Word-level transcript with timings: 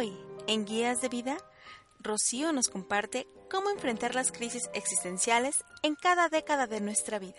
Hoy, 0.00 0.16
en 0.46 0.64
Guías 0.64 1.02
de 1.02 1.10
Vida, 1.10 1.36
Rocío 2.02 2.54
nos 2.54 2.70
comparte 2.70 3.26
cómo 3.50 3.68
enfrentar 3.68 4.14
las 4.14 4.32
crisis 4.32 4.62
existenciales 4.72 5.62
en 5.82 5.94
cada 5.94 6.30
década 6.30 6.66
de 6.66 6.80
nuestra 6.80 7.18
vida. 7.18 7.36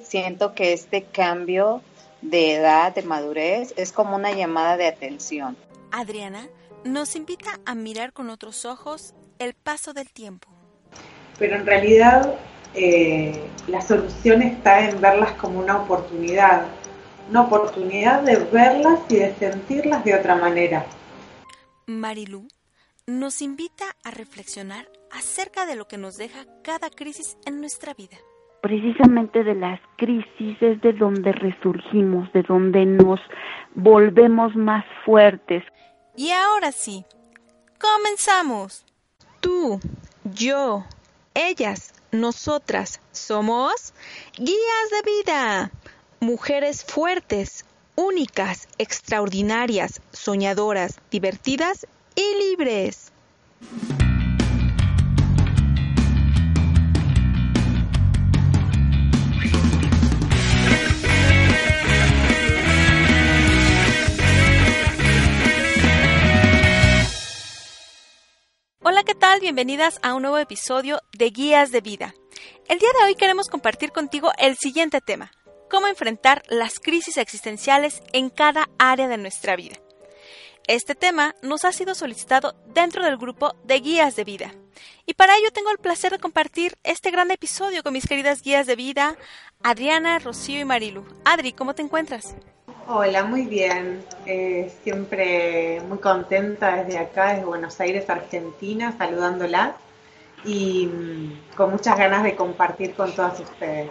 Siento 0.00 0.52
que 0.52 0.72
este 0.72 1.04
cambio 1.04 1.82
de 2.20 2.56
edad, 2.56 2.92
de 2.92 3.02
madurez, 3.02 3.72
es 3.76 3.92
como 3.92 4.16
una 4.16 4.32
llamada 4.32 4.76
de 4.76 4.88
atención. 4.88 5.56
Adriana 5.92 6.48
nos 6.82 7.14
invita 7.14 7.60
a 7.64 7.76
mirar 7.76 8.12
con 8.12 8.28
otros 8.30 8.64
ojos 8.64 9.14
el 9.38 9.54
paso 9.54 9.92
del 9.92 10.10
tiempo. 10.10 10.48
Pero 11.38 11.54
en 11.54 11.64
realidad 11.64 12.34
eh, 12.74 13.40
la 13.68 13.82
solución 13.82 14.42
está 14.42 14.88
en 14.88 15.00
verlas 15.00 15.30
como 15.34 15.60
una 15.60 15.76
oportunidad, 15.76 16.64
una 17.28 17.42
oportunidad 17.42 18.22
de 18.22 18.34
verlas 18.34 18.98
y 19.08 19.14
de 19.14 19.32
sentirlas 19.36 20.04
de 20.04 20.16
otra 20.16 20.34
manera. 20.34 20.84
Marilu 21.90 22.46
nos 23.06 23.42
invita 23.42 23.84
a 24.04 24.10
reflexionar 24.10 24.88
acerca 25.10 25.66
de 25.66 25.74
lo 25.74 25.88
que 25.88 25.98
nos 25.98 26.16
deja 26.16 26.46
cada 26.62 26.88
crisis 26.88 27.36
en 27.44 27.60
nuestra 27.60 27.94
vida. 27.94 28.16
Precisamente 28.62 29.42
de 29.42 29.54
las 29.54 29.80
crisis 29.96 30.56
es 30.60 30.80
de 30.82 30.92
donde 30.92 31.32
resurgimos, 31.32 32.32
de 32.32 32.42
donde 32.42 32.86
nos 32.86 33.18
volvemos 33.74 34.54
más 34.54 34.84
fuertes. 35.04 35.64
Y 36.16 36.30
ahora 36.30 36.70
sí, 36.70 37.04
comenzamos. 37.80 38.84
Tú, 39.40 39.80
yo, 40.24 40.84
ellas, 41.34 41.94
nosotras 42.12 43.00
somos 43.12 43.94
guías 44.36 44.90
de 44.92 45.10
vida, 45.10 45.70
mujeres 46.20 46.84
fuertes, 46.84 47.64
únicas, 48.00 48.66
extraordinarias, 48.78 50.00
soñadoras, 50.10 50.98
divertidas 51.10 51.86
y 52.14 52.34
libres. 52.38 53.12
Hola, 68.82 69.02
¿qué 69.04 69.14
tal? 69.14 69.40
Bienvenidas 69.40 69.98
a 70.02 70.14
un 70.14 70.22
nuevo 70.22 70.38
episodio 70.38 71.00
de 71.12 71.28
Guías 71.28 71.70
de 71.70 71.82
Vida. 71.82 72.14
El 72.66 72.78
día 72.78 72.88
de 72.98 73.04
hoy 73.04 73.14
queremos 73.14 73.48
compartir 73.48 73.92
contigo 73.92 74.30
el 74.38 74.56
siguiente 74.56 75.02
tema, 75.02 75.32
cómo 75.70 75.86
enfrentar 75.86 76.42
las 76.48 76.78
crisis 76.80 77.16
existenciales 77.16 78.02
en 78.12 78.28
cada 78.28 78.68
área 78.78 79.08
de 79.08 79.16
nuestra 79.16 79.56
vida. 79.56 79.76
Este 80.66 80.94
tema 80.94 81.34
nos 81.42 81.64
ha 81.64 81.72
sido 81.72 81.94
solicitado 81.94 82.54
dentro 82.66 83.04
del 83.04 83.16
grupo 83.16 83.54
de 83.64 83.80
Guías 83.80 84.16
de 84.16 84.24
Vida. 84.24 84.52
Y 85.06 85.14
para 85.14 85.36
ello 85.36 85.50
tengo 85.52 85.70
el 85.70 85.78
placer 85.78 86.12
de 86.12 86.18
compartir 86.18 86.76
este 86.84 87.10
gran 87.10 87.30
episodio 87.30 87.82
con 87.82 87.92
mis 87.92 88.06
queridas 88.06 88.42
guías 88.42 88.66
de 88.66 88.76
vida, 88.76 89.16
Adriana, 89.62 90.18
Rocío 90.18 90.60
y 90.60 90.64
Marilu. 90.64 91.04
Adri, 91.24 91.52
¿cómo 91.52 91.74
te 91.74 91.82
encuentras? 91.82 92.36
Hola, 92.86 93.24
muy 93.24 93.46
bien. 93.46 94.04
Eh, 94.26 94.72
siempre 94.82 95.80
muy 95.88 95.98
contenta 95.98 96.82
desde 96.82 96.98
acá, 96.98 97.32
desde 97.32 97.44
Buenos 97.44 97.80
Aires, 97.80 98.08
Argentina, 98.10 98.94
saludándola 98.96 99.76
y 100.44 100.86
mm, 100.86 101.56
con 101.56 101.70
muchas 101.72 101.98
ganas 101.98 102.22
de 102.22 102.34
compartir 102.36 102.94
con 102.94 103.12
todas 103.14 103.38
ustedes. 103.40 103.90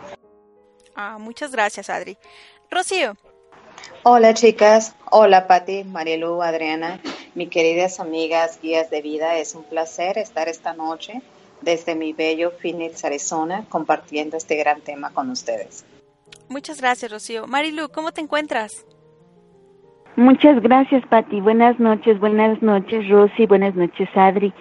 Ah, 1.02 1.17
muchas 1.17 1.53
gracias, 1.53 1.89
Adri. 1.89 2.17
Rocío. 2.69 3.16
Hola, 4.03 4.33
chicas. 4.33 4.94
Hola, 5.11 5.47
Patti, 5.47 5.86
Marielu, 5.86 6.42
Adriana, 6.42 7.00
mis 7.36 7.50
queridas 7.50 8.02
amigas 8.02 8.59
guías 8.61 8.89
de 8.89 9.02
vida. 9.02 9.38
Es 9.38 9.55
un 9.55 9.64
placer 9.64 10.17
estar 10.17 10.50
esta 10.50 10.73
noche 10.73 11.22
desde 11.61 11.95
mi 11.95 12.11
bello 12.11 12.52
Phoenix, 12.52 13.05
Arizona, 13.05 13.66
compartiendo 13.70 14.36
este 14.36 14.58
gran 14.58 14.81
tema 14.81 15.14
con 15.14 15.30
ustedes. 15.30 15.86
Muchas 16.49 16.82
gracias, 16.82 17.09
Rocío. 17.09 17.48
Marilu, 17.48 17.88
¿cómo 17.88 18.11
te 18.11 18.20
encuentras? 18.20 18.83
Muchas 20.20 20.62
gracias, 20.62 21.02
Pati. 21.08 21.40
Buenas 21.40 21.80
noches, 21.80 22.20
buenas 22.20 22.62
noches, 22.62 23.08
Rosy, 23.08 23.46
buenas 23.46 23.74
noches, 23.74 24.10
Adri. 24.16 24.54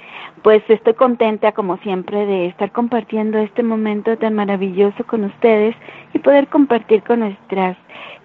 Pues 0.45 0.63
estoy 0.69 0.95
contenta, 0.95 1.51
como 1.51 1.79
siempre, 1.79 2.27
de 2.27 2.47
estar 2.47 2.71
compartiendo 2.71 3.39
este 3.39 3.65
momento 3.65 4.17
tan 4.19 4.35
maravilloso 4.35 5.05
con 5.05 5.25
ustedes 5.25 5.75
y 6.15 6.21
poder 6.21 6.47
compartir 6.47 7.03
con 7.03 7.19
nuestras 7.19 7.77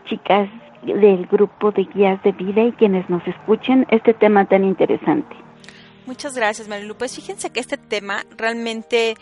chicas 0.05 0.47
del 0.83 1.25
grupo 1.25 1.71
de 1.71 1.85
guías 1.85 2.21
de 2.21 2.33
vida 2.33 2.65
y 2.65 2.71
quienes 2.73 3.09
nos 3.09 3.27
escuchen 3.27 3.87
este 3.89 4.13
tema 4.13 4.45
tan 4.45 4.63
interesante. 4.63 5.35
Muchas 6.05 6.35
gracias, 6.35 6.67
Marilu. 6.67 6.95
Pues 6.95 7.15
fíjense 7.15 7.49
que 7.49 7.61
este 7.61 7.77
tema 7.79 8.25
realmente 8.37 9.15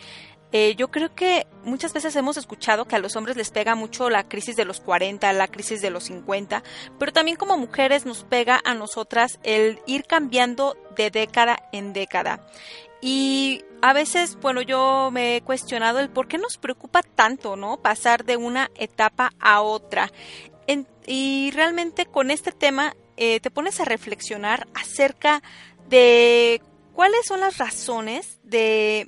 eh, 0.52 0.76
yo 0.76 0.90
creo 0.90 1.16
que 1.16 1.48
muchas 1.64 1.94
veces 1.94 2.16
hemos 2.16 2.36
escuchado 2.36 2.86
que 2.86 2.96
a 2.96 3.00
los 3.00 3.16
hombres 3.16 3.38
les 3.38 3.52
pega 3.52 3.76
mucho 3.76 4.10
la 4.10 4.28
crisis 4.28 4.56
de 4.56 4.66
los 4.66 4.82
40, 4.82 5.32
la 5.34 5.48
crisis 5.48 5.82
de 5.82 5.90
los 5.90 6.06
50, 6.06 6.64
pero 7.00 7.14
también 7.14 7.38
como 7.38 7.58
mujeres 7.58 8.06
nos 8.06 8.24
pega 8.24 8.60
a 8.66 8.74
nosotras 8.74 9.40
el 9.44 9.80
ir 9.86 10.04
cambiando 10.04 10.76
de 10.96 11.10
década 11.10 11.58
en 11.72 11.94
década. 11.94 12.46
Y 13.02 13.64
a 13.82 13.94
veces, 13.94 14.38
bueno, 14.42 14.62
yo 14.62 15.10
me 15.12 15.38
he 15.38 15.42
cuestionado 15.42 16.00
el 16.00 16.10
por 16.10 16.28
qué 16.28 16.38
nos 16.38 16.58
preocupa 16.58 17.02
tanto, 17.02 17.56
¿no? 17.56 17.78
Pasar 17.78 18.26
de 18.26 18.38
una 18.38 18.70
etapa 18.76 19.32
a 19.40 19.62
otra. 19.62 20.12
y 21.08 21.52
realmente 21.56 22.06
con 22.06 22.30
este 22.30 22.52
tema 22.52 22.96
eh, 23.18 23.40
te 23.40 23.50
pones 23.50 23.80
a 23.80 23.86
reflexionar 23.86 24.68
acerca 24.74 25.42
de 25.90 26.62
cuáles 26.94 27.26
son 27.26 27.40
las 27.40 27.58
razones 27.58 28.40
de 28.44 29.08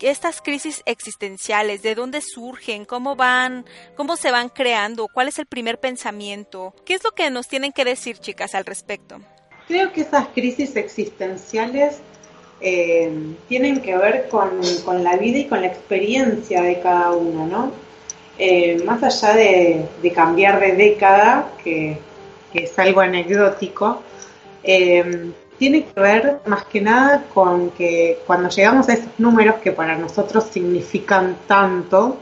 estas 0.00 0.40
crisis 0.40 0.82
existenciales, 0.86 1.82
de 1.82 1.94
dónde 1.94 2.20
surgen, 2.20 2.84
cómo 2.84 3.16
van, 3.16 3.64
cómo 3.96 4.16
se 4.16 4.30
van 4.30 4.48
creando, 4.48 5.08
cuál 5.12 5.28
es 5.28 5.38
el 5.38 5.46
primer 5.46 5.78
pensamiento, 5.80 6.74
qué 6.84 6.94
es 6.94 7.04
lo 7.04 7.12
que 7.12 7.30
nos 7.30 7.48
tienen 7.48 7.72
que 7.72 7.84
decir, 7.84 8.18
chicas, 8.18 8.54
al 8.54 8.64
respecto. 8.64 9.20
Creo 9.66 9.92
que 9.92 10.02
esas 10.02 10.28
crisis 10.28 10.76
existenciales 10.76 11.98
eh, 12.60 13.12
tienen 13.48 13.80
que 13.80 13.96
ver 13.96 14.28
con, 14.28 15.04
la 15.04 15.16
vida 15.16 15.38
y 15.38 15.46
con 15.46 15.60
la 15.60 15.68
experiencia 15.68 16.62
de 16.62 16.80
cada 16.80 17.12
uno, 17.12 17.46
¿no? 17.46 17.72
Eh, 18.38 18.82
más 18.84 19.02
allá 19.02 19.34
de, 19.34 20.12
cambiar 20.14 20.60
de 20.60 20.72
década, 20.72 21.50
que, 21.62 21.98
es 22.54 22.78
algo 22.78 23.00
anecdótico, 23.00 24.02
eh, 24.62 25.30
tiene 25.58 25.84
que 25.84 26.00
ver 26.00 26.40
más 26.46 26.64
que 26.64 26.80
nada 26.80 27.24
con 27.34 27.70
que 27.70 28.20
cuando 28.26 28.48
llegamos 28.48 28.88
a 28.88 28.92
esos 28.92 29.18
números 29.18 29.56
que 29.56 29.72
para 29.72 29.96
nosotros 29.96 30.44
significan 30.44 31.36
tanto, 31.46 32.18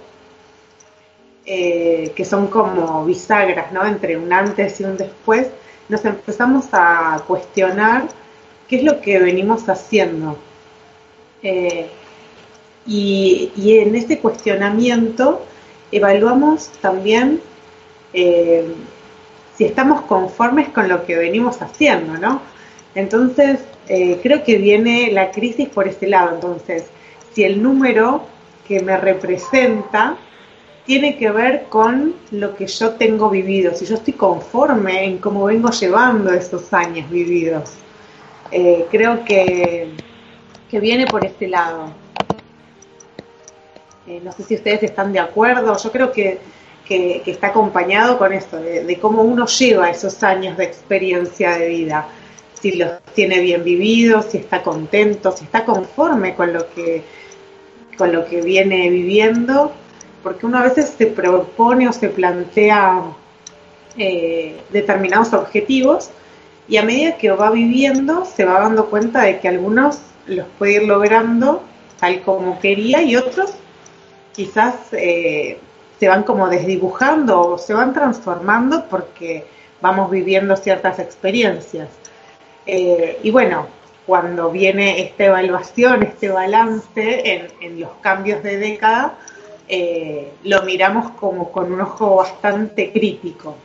eh, 1.45 2.13
que 2.17 2.25
son 2.25 2.49
como 2.49 3.05
bisagras, 3.05 3.73
¿no? 3.73 3.87
Entre 3.87 4.17
un 4.17 4.33
antes 4.33 4.81
y 4.81 4.85
un 4.85 4.97
después, 4.97 5.49
nos 5.89 6.05
empezamos 6.05 6.67
a 6.73 7.23
cuestionar 7.27 8.09
qué 8.69 8.77
es 8.77 8.85
lo 8.85 9.01
que 9.01 9.19
venimos 9.19 9.69
haciendo. 9.69 10.39
Eh, 11.43 11.89
y, 12.87 13.53
en 13.79 13.95
este 13.97 14.19
cuestionamiento 14.19 15.45
evaluamos 15.93 16.69
también 16.81 17.41
eh, 18.13 18.75
si 19.57 19.65
estamos 19.65 20.03
conformes 20.03 20.69
con 20.71 20.89
lo 20.89 21.05
que 21.05 21.17
venimos 21.17 21.61
haciendo, 21.63 22.19
¿no? 22.19 22.41
Entonces, 22.97 23.61
eh, 23.89 24.19
creo 24.23 24.43
que 24.43 24.57
viene 24.57 25.13
la 25.13 25.31
crisis 25.31 25.69
por 25.69 25.87
ese 25.87 26.07
lado. 26.07 26.35
Entonces, 26.35 26.87
si 27.35 27.45
el 27.45 27.63
número 27.63 28.23
que 28.67 28.81
me 28.81 28.97
representa 28.97 30.17
tiene 30.87 31.19
que 31.19 31.31
ver 31.31 31.65
con 31.69 32.15
lo 32.31 32.57
que 32.57 32.67
yo 32.67 32.93
tengo 32.93 33.29
vivido, 33.29 33.75
si 33.75 33.85
yo 33.85 33.97
estoy 33.97 34.15
conforme 34.15 35.05
en 35.05 35.19
cómo 35.19 35.45
vengo 35.45 35.71
llevando 35.71 36.33
esos 36.33 36.73
años 36.73 37.11
vividos. 37.11 37.71
Eh, 38.51 38.87
creo 38.91 39.25
que, 39.25 39.91
viene 40.73 41.07
por 41.07 41.25
este 41.25 41.49
lado. 41.49 41.91
Eh, 44.07 44.21
no 44.23 44.33
sé 44.33 44.43
si 44.45 44.55
ustedes 44.55 44.83
están 44.85 45.13
de 45.13 45.19
acuerdo, 45.19 45.77
yo 45.77 45.93
creo 45.93 46.13
que, 46.13 46.39
está 46.89 47.49
acompañado 47.49 48.17
con 48.17 48.33
esto, 48.33 48.57
de 48.59 48.99
cómo 49.01 49.23
uno 49.23 49.47
lleva 49.47 49.91
esos 49.91 50.23
años 50.23 50.57
de 50.57 50.65
experiencia 50.65 51.59
de 51.59 51.69
vida 51.69 52.09
si 52.71 52.77
los 52.77 52.91
tiene 53.15 53.41
bien 53.41 53.63
vividos, 53.63 54.27
si 54.31 54.39
está 54.39 54.63
contento, 54.63 55.31
si 55.31 55.45
está 55.45 55.65
conforme 55.65 56.35
con 56.35 56.53
lo 56.53 56.69
que, 56.75 57.05
con 57.97 58.13
lo 58.13 58.27
que 58.27 58.43
viene 58.43 58.91
viviendo, 58.91 59.73
porque 60.23 60.47
uno 60.47 60.59
a 60.59 60.65
veces 60.65 60.93
se 60.99 61.07
propone 61.07 61.89
o 61.89 61.93
se 61.93 62.09
plantea 62.09 63.03
eh, 63.97 64.61
determinados 64.71 65.33
objetivos 65.33 66.11
y 66.69 66.79
a 66.79 66.83
medida 66.83 67.17
que 67.17 67.31
va 67.31 67.51
viviendo 67.51 68.25
se 68.25 68.45
va 68.45 68.59
dando 68.59 68.87
cuenta 68.87 69.23
de 69.23 69.39
que 69.39 69.47
algunos 69.49 70.01
los 70.27 70.47
puede 70.59 70.83
ir 70.83 70.83
logrando 70.89 71.63
tal 72.01 72.21
como 72.23 72.59
quería 72.59 73.01
y 73.03 73.15
otros 73.15 73.55
quizás 74.33 74.75
eh, 74.91 75.61
se 76.01 76.09
van 76.09 76.25
como 76.25 76.49
desdibujando 76.49 77.41
o 77.41 77.59
se 77.59 77.75
van 77.75 77.95
transformando 77.95 78.87
porque 78.91 79.47
vamos 79.81 80.11
viviendo 80.11 80.57
ciertas 80.57 80.99
experiencias. 80.99 81.89
Eh, 82.67 83.21
y 83.23 83.31
bueno, 83.31 83.67
cuando 84.07 84.51
viene 84.51 85.03
esta 85.03 85.27
evaluación, 85.27 86.03
este 86.03 86.29
balance 86.29 87.49
en, 87.61 87.81
los 87.81 87.91
cambios 88.01 88.43
de 88.43 88.59
década, 88.59 89.19
eh, 89.69 90.33
lo 90.45 90.63
miramos 90.63 91.11
como 91.13 91.51
con 91.51 91.73
un 91.73 91.81
ojo 91.81 92.17
bastante 92.17 92.93
crítico. 92.93 93.57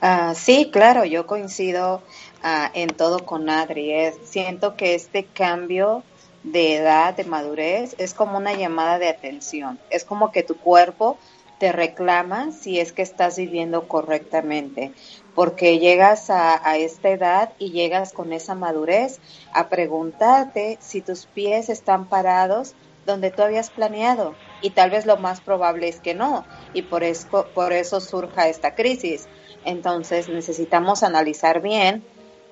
Ah, 0.00 0.34
sí, 0.34 0.70
claro, 0.72 1.04
yo 1.04 1.26
coincido 1.26 2.02
ah, 2.42 2.70
en 2.74 2.88
todo 2.88 3.24
con 3.24 3.48
Adri. 3.48 3.92
siento 4.24 4.76
que 4.76 4.94
este 4.94 5.24
cambio 5.24 6.02
de 6.42 6.76
edad, 6.76 7.14
de 7.14 7.24
madurez, 7.24 7.94
es 7.98 8.14
como 8.14 8.38
una 8.38 8.52
llamada 8.54 8.98
de 8.98 9.08
atención. 9.08 9.78
Es 9.90 10.04
como 10.04 10.32
que 10.32 10.42
tu 10.42 10.56
cuerpo 10.56 11.18
te 11.58 11.70
reclama 11.70 12.50
si 12.50 12.80
es 12.80 12.92
que 12.92 13.02
estás 13.02 13.36
viviendo 13.36 13.86
correctamente, 13.86 14.90
porque 15.34 15.78
llegas 15.78 16.28
a, 16.30 16.76
esta 16.76 17.08
edad 17.10 17.52
y 17.58 17.70
llegas 17.70 18.12
con 18.12 18.32
esa 18.32 18.54
madurez 18.54 19.20
a 19.52 19.68
preguntarte 19.68 20.78
si 20.80 21.00
tus 21.00 21.26
pies 21.26 21.68
están 21.68 22.06
parados 22.06 22.74
donde 23.06 23.30
tú 23.30 23.42
habías 23.42 23.70
planeado. 23.70 24.34
Y 24.60 24.70
tal 24.70 24.90
vez 24.90 25.06
lo 25.06 25.16
más 25.16 25.40
probable 25.40 25.88
es 25.88 26.00
que 26.00 26.14
no. 26.14 26.44
Y 26.72 26.82
por 26.82 27.02
eso, 27.02 27.46
por 27.54 27.72
eso 27.72 28.00
surja 28.00 28.48
esta 28.48 28.74
crisis. 28.74 29.26
Entonces 29.64 30.28
necesitamos 30.28 31.02
analizar 31.02 31.60
bien 31.60 32.04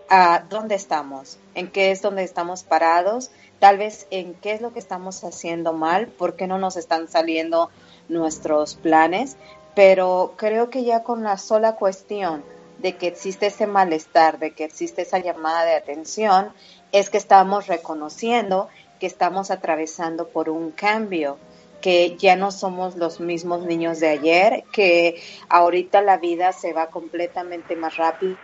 a 0.08 0.44
dónde 0.48 0.74
estamos, 0.74 1.38
en 1.54 1.70
qué 1.70 1.92
es 1.92 2.02
donde 2.02 2.24
estamos 2.24 2.64
parados, 2.64 3.30
tal 3.60 3.78
vez 3.78 4.08
en 4.10 4.34
qué 4.34 4.52
es 4.52 4.60
lo 4.60 4.72
que 4.72 4.80
estamos 4.80 5.22
haciendo 5.22 5.72
mal, 5.72 6.08
por 6.08 6.34
qué 6.34 6.48
no 6.48 6.58
nos 6.58 6.76
están 6.76 7.06
saliendo 7.06 7.70
nuestros 8.08 8.74
planes, 8.74 9.36
pero 9.76 10.34
creo 10.36 10.68
que 10.68 10.82
ya 10.82 11.04
con 11.04 11.22
la 11.22 11.38
sola 11.38 11.76
cuestión 11.76 12.42
de 12.80 12.96
que 12.96 13.08
existe 13.08 13.46
ese 13.46 13.66
malestar, 13.66 14.38
de 14.38 14.52
que 14.52 14.64
existe 14.64 15.02
esa 15.02 15.18
llamada 15.18 15.64
de 15.64 15.74
atención, 15.74 16.52
es 16.92 17.10
que 17.10 17.18
estamos 17.18 17.66
reconociendo 17.66 18.68
que 18.98 19.06
estamos 19.06 19.50
atravesando 19.50 20.28
por 20.28 20.50
un 20.50 20.70
cambio, 20.70 21.38
que 21.80 22.16
ya 22.18 22.36
no 22.36 22.50
somos 22.50 22.96
los 22.96 23.20
mismos 23.20 23.64
niños 23.64 23.98
de 24.00 24.08
ayer, 24.08 24.64
que 24.72 25.22
ahorita 25.48 26.02
la 26.02 26.18
vida 26.18 26.52
se 26.52 26.72
va 26.72 26.90
completamente 26.90 27.74
más 27.74 27.96
rápido 27.96 28.36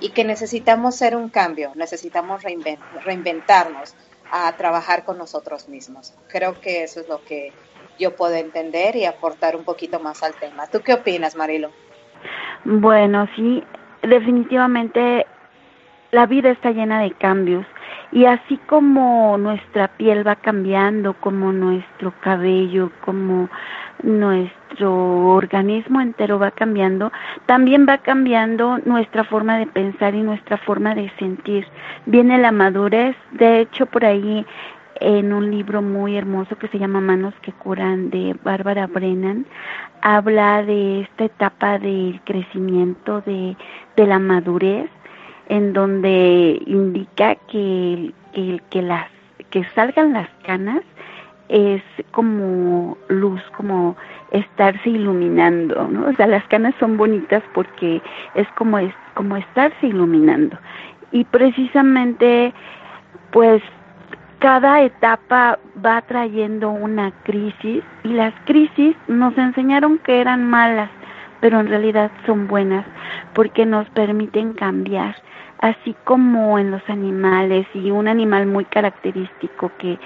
y 0.00 0.10
que 0.10 0.24
necesitamos 0.24 0.94
hacer 0.94 1.14
un 1.14 1.28
cambio, 1.28 1.72
necesitamos 1.74 2.42
reinventarnos 3.04 3.94
a 4.30 4.56
trabajar 4.56 5.04
con 5.04 5.18
nosotros 5.18 5.68
mismos. 5.68 6.14
Creo 6.28 6.58
que 6.60 6.84
eso 6.84 7.00
es 7.00 7.08
lo 7.08 7.22
que 7.22 7.52
yo 7.98 8.16
puedo 8.16 8.34
entender 8.34 8.96
y 8.96 9.04
aportar 9.04 9.54
un 9.54 9.64
poquito 9.64 10.00
más 10.00 10.22
al 10.22 10.34
tema. 10.34 10.66
¿Tú 10.66 10.80
qué 10.80 10.94
opinas, 10.94 11.36
Marilo? 11.36 11.70
Bueno, 12.64 13.26
sí, 13.36 13.62
definitivamente 14.02 15.26
la 16.10 16.26
vida 16.26 16.50
está 16.50 16.70
llena 16.70 17.00
de 17.00 17.12
cambios 17.12 17.66
y 18.12 18.26
así 18.26 18.58
como 18.66 19.38
nuestra 19.38 19.88
piel 19.88 20.26
va 20.26 20.36
cambiando, 20.36 21.14
como 21.14 21.52
nuestro 21.52 22.12
cabello, 22.20 22.90
como 23.00 23.48
nuestro 24.02 25.28
organismo 25.28 26.00
entero 26.00 26.38
va 26.38 26.50
cambiando, 26.50 27.10
también 27.46 27.86
va 27.88 27.98
cambiando 27.98 28.78
nuestra 28.84 29.24
forma 29.24 29.56
de 29.56 29.66
pensar 29.66 30.14
y 30.14 30.22
nuestra 30.22 30.58
forma 30.58 30.94
de 30.94 31.10
sentir. 31.18 31.66
Viene 32.04 32.36
la 32.38 32.52
madurez, 32.52 33.16
de 33.30 33.60
hecho 33.60 33.86
por 33.86 34.04
ahí 34.04 34.44
en 35.00 35.32
un 35.32 35.50
libro 35.50 35.82
muy 35.82 36.16
hermoso 36.16 36.56
que 36.56 36.68
se 36.68 36.78
llama 36.78 37.00
Manos 37.00 37.34
que 37.42 37.52
curan 37.52 38.10
de 38.10 38.36
Bárbara 38.42 38.86
Brennan, 38.86 39.46
habla 40.00 40.62
de 40.62 41.02
esta 41.02 41.24
etapa 41.24 41.78
del 41.78 42.20
crecimiento, 42.24 43.20
de, 43.22 43.56
de 43.96 44.06
la 44.06 44.18
madurez, 44.18 44.88
en 45.48 45.72
donde 45.72 46.62
indica 46.66 47.34
que, 47.48 48.12
que, 48.32 48.60
que, 48.70 48.82
las, 48.82 49.08
que 49.50 49.64
salgan 49.74 50.12
las 50.12 50.28
canas 50.44 50.82
es 51.48 51.82
como 52.12 52.96
luz, 53.08 53.42
como 53.56 53.96
estarse 54.30 54.88
iluminando, 54.88 55.86
¿no? 55.88 56.08
O 56.08 56.12
sea, 56.14 56.26
las 56.26 56.44
canas 56.44 56.74
son 56.80 56.96
bonitas 56.96 57.42
porque 57.52 58.00
es 58.34 58.48
como, 58.56 58.78
es, 58.78 58.94
como 59.14 59.36
estarse 59.36 59.86
iluminando. 59.86 60.56
Y 61.10 61.24
precisamente, 61.24 62.54
pues 63.30 63.62
cada 64.42 64.82
etapa 64.82 65.56
va 65.86 66.02
trayendo 66.02 66.68
una 66.70 67.12
crisis 67.22 67.84
y 68.02 68.08
las 68.08 68.34
crisis 68.44 68.96
nos 69.06 69.38
enseñaron 69.38 69.98
que 69.98 70.20
eran 70.20 70.50
malas, 70.50 70.90
pero 71.40 71.60
en 71.60 71.68
realidad 71.68 72.10
son 72.26 72.48
buenas 72.48 72.84
porque 73.34 73.64
nos 73.64 73.88
permiten 73.90 74.54
cambiar, 74.54 75.14
así 75.60 75.94
como 76.02 76.58
en 76.58 76.72
los 76.72 76.82
animales 76.88 77.68
y 77.72 77.92
un 77.92 78.08
animal 78.08 78.46
muy 78.46 78.64
característico 78.64 79.70
que, 79.78 79.96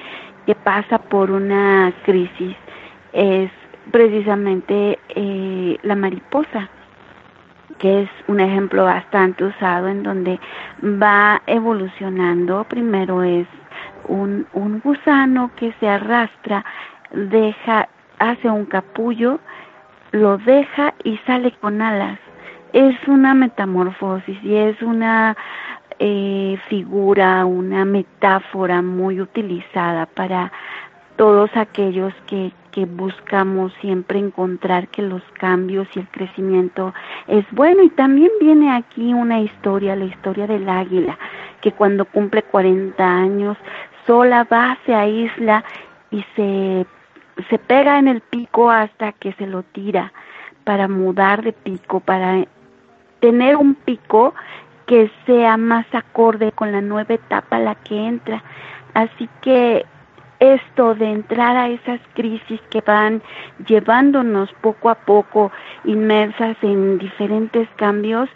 que 0.45 0.55
pasa 0.55 0.99
por 0.99 1.31
una 1.31 1.91
crisis 2.05 2.55
es 3.15 3.51
precisamente 3.91 4.99
eh, 5.15 5.79
la 5.83 5.97
mariposa 5.97 6.69
que 7.79 8.03
es 8.03 8.11
un 8.27 8.41
ejemplo 8.41 8.85
bastante 8.85 9.45
usado 9.45 9.89
en 9.89 10.03
donde 10.03 10.41
va 10.83 11.43
evolucionando. 11.47 12.65
Primero 12.65 13.23
es 13.23 13.47
un, 14.09 14.47
un 14.53 14.81
gusano 14.81 15.51
que 15.57 15.73
se 15.81 15.89
arrastra, 15.89 16.65
deja, 17.13 17.89
hace 18.19 18.49
un 18.49 18.67
capullo, 18.67 19.41
lo 20.13 20.39
deja 20.39 20.95
y 21.05 21.19
sale 21.27 21.53
con 21.53 21.83
alas. 21.83 22.19
Es 22.73 22.97
una 23.07 23.35
metamorfosis 23.35 24.43
y 24.43 24.55
es 24.55 24.81
una 24.83 25.37
eh, 25.99 26.59
figura, 26.69 27.47
una 27.47 27.85
metáfora 27.85 28.83
muy 28.83 29.21
utilizada 29.21 30.07
para 30.07 30.53
todos 31.17 31.51
aquellos 31.57 32.13
que, 32.27 32.53
que 32.73 32.85
buscamos 32.85 33.73
siempre 33.81 34.19
encontrar 34.19 34.89
que 34.89 35.01
los 35.01 35.23
cambios 35.39 35.89
y 35.95 36.01
el 36.01 36.09
crecimiento 36.09 36.93
es 37.27 37.47
bueno. 37.53 37.83
Y 37.83 37.89
también 37.91 38.31
viene 38.41 38.75
aquí 38.75 39.15
una 39.15 39.41
historia, 39.41 39.97
la 39.97 40.05
historia 40.05 40.47
del 40.47 40.69
águila, 40.69 41.17
que 41.63 41.73
cuando 41.73 42.05
cumple 42.05 42.43
40 42.43 43.03
años 43.03 43.57
sola 44.07 44.45
va, 44.45 44.79
se 44.87 44.95
aísla 44.95 45.65
y 46.11 46.25
se, 46.35 46.87
se 47.49 47.59
pega 47.59 47.99
en 47.99 48.09
el 48.09 48.21
pico 48.21 48.71
hasta 48.71 49.13
que 49.13 49.33
se 49.35 49.47
lo 49.47 49.63
tira 49.63 50.13
para 50.65 50.89
mudar 50.89 51.43
de 51.43 51.53
pico, 51.53 52.01
para 52.01 52.45
tener 53.21 53.57
un 53.57 53.75
pico 53.75 54.35
que 54.87 55.11
sea 55.27 55.57
más 55.57 55.87
acorde 55.93 56.53
con 56.53 56.73
la 56.73 56.81
nueva 56.81 57.15
etapa 57.15 57.57
a 57.57 57.61
la 57.61 57.75
que 57.75 58.07
entra. 58.07 58.43
Así 58.95 59.29
que 59.43 59.85
esto 60.39 60.95
de 60.95 61.11
entrar 61.11 61.57
a 61.57 61.69
esas 61.69 62.01
crisis 62.15 62.61
que 62.71 62.81
van 62.83 63.23
llevándonos 63.67 64.53
poco 64.61 64.91
a 64.91 64.95
poco 64.95 65.51
inmersas 65.85 66.57
en 66.63 66.99
diferentes 66.99 67.69
cambios 67.77 68.29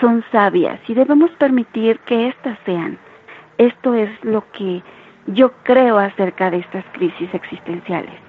son 0.00 0.24
sabias 0.32 0.80
y 0.88 0.94
debemos 0.94 1.30
permitir 1.32 1.98
que 2.00 2.28
éstas 2.28 2.58
sean. 2.64 2.98
Esto 3.58 3.94
es 3.94 4.10
lo 4.24 4.44
que 4.52 4.82
yo 5.26 5.52
creo 5.62 5.98
acerca 5.98 6.50
de 6.50 6.58
estas 6.58 6.84
crisis 6.92 7.32
existenciales. 7.32 8.20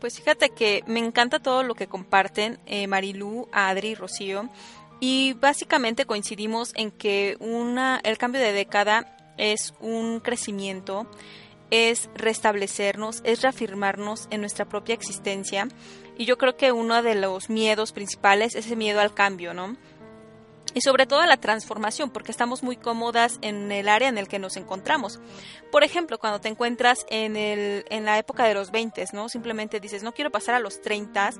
Pues 0.00 0.18
fíjate 0.18 0.50
que 0.50 0.82
me 0.86 0.98
encanta 0.98 1.40
todo 1.40 1.62
lo 1.62 1.74
que 1.74 1.86
comparten 1.86 2.58
eh, 2.66 2.86
Marilú, 2.86 3.48
Adri, 3.52 3.94
Rocío, 3.94 4.48
y 4.98 5.34
básicamente 5.34 6.06
coincidimos 6.06 6.72
en 6.74 6.90
que 6.90 7.36
una, 7.40 8.00
el 8.02 8.18
cambio 8.18 8.40
de 8.40 8.52
década 8.52 9.16
es 9.36 9.74
un 9.80 10.20
crecimiento, 10.20 11.06
es 11.70 12.10
restablecernos, 12.14 13.22
es 13.24 13.42
reafirmarnos 13.42 14.26
en 14.30 14.40
nuestra 14.40 14.66
propia 14.66 14.94
existencia, 14.94 15.68
y 16.16 16.24
yo 16.26 16.36
creo 16.36 16.56
que 16.56 16.72
uno 16.72 17.02
de 17.02 17.14
los 17.14 17.48
miedos 17.48 17.92
principales 17.92 18.54
es 18.54 18.66
ese 18.66 18.76
miedo 18.76 19.00
al 19.00 19.14
cambio, 19.14 19.54
¿no? 19.54 19.76
Y 20.74 20.80
sobre 20.82 21.06
todo 21.06 21.24
la 21.26 21.36
transformación, 21.36 22.10
porque 22.10 22.30
estamos 22.30 22.62
muy 22.62 22.76
cómodas 22.76 23.38
en 23.42 23.72
el 23.72 23.88
área 23.88 24.08
en 24.08 24.18
el 24.18 24.28
que 24.28 24.38
nos 24.38 24.56
encontramos. 24.56 25.20
Por 25.70 25.84
ejemplo, 25.84 26.18
cuando 26.18 26.40
te 26.40 26.48
encuentras 26.48 27.06
en, 27.10 27.36
el, 27.36 27.84
en 27.90 28.04
la 28.04 28.18
época 28.18 28.44
de 28.44 28.54
los 28.54 28.70
20, 28.70 29.04
¿no? 29.12 29.28
Simplemente 29.28 29.80
dices, 29.80 30.02
no 30.02 30.12
quiero 30.12 30.30
pasar 30.30 30.54
a 30.54 30.60
los 30.60 30.80
30 30.80 31.30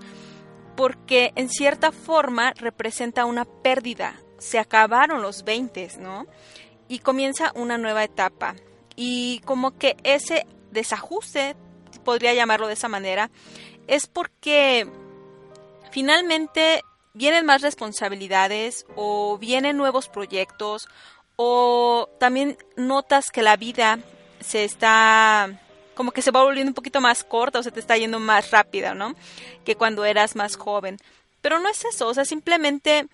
porque 0.77 1.33
en 1.37 1.49
cierta 1.49 1.93
forma 1.93 2.53
representa 2.57 3.25
una 3.25 3.45
pérdida. 3.45 4.21
Se 4.39 4.59
acabaron 4.59 5.23
los 5.23 5.45
20, 5.45 5.99
¿no? 5.99 6.27
Y 6.89 7.01
comienza 7.01 7.53
una 7.55 7.79
nueva 7.79 8.05
etapa. 8.05 8.57
Y 8.97 9.41
como 9.45 9.77
que 9.77 9.97
ese 10.05 10.47
desajuste, 10.71 11.57
podría 12.05 12.35
llamarlo 12.35 12.67
de 12.67 12.75
esa 12.75 12.89
manera, 12.89 13.31
es 13.87 14.07
porque 14.07 14.89
finalmente 15.91 16.83
vienen 17.15 17.47
más 17.47 17.63
responsabilidades 17.63 18.87
o 18.97 19.39
vienen 19.39 19.77
nuevos 19.77 20.09
proyectos 20.09 20.89
o 21.37 22.09
también 22.19 22.59
notas 22.77 23.31
que 23.31 23.43
la 23.43 23.57
vida 23.57 23.99
se 24.41 24.65
está 24.65 25.61
como 25.95 26.13
que 26.13 26.23
se 26.23 26.31
va 26.31 26.43
volviendo 26.43 26.71
un 26.71 26.75
poquito 26.75 27.01
más 27.01 27.25
corta 27.25 27.59
o 27.59 27.63
se 27.63 27.73
te 27.73 27.81
está 27.81 27.97
yendo 27.97 28.19
más 28.21 28.51
rápida, 28.51 28.95
¿no? 28.95 29.15
Que 29.65 29.77
cuando 29.77 30.07
eras 30.07 30.35
más 30.35 30.57
joven. 30.57 30.97
Pero 31.43 31.59
no 31.59 31.69
es 31.69 31.85
eso, 31.85 32.09
o 32.09 32.15
sea, 32.15 32.25
simplemente 32.25 33.07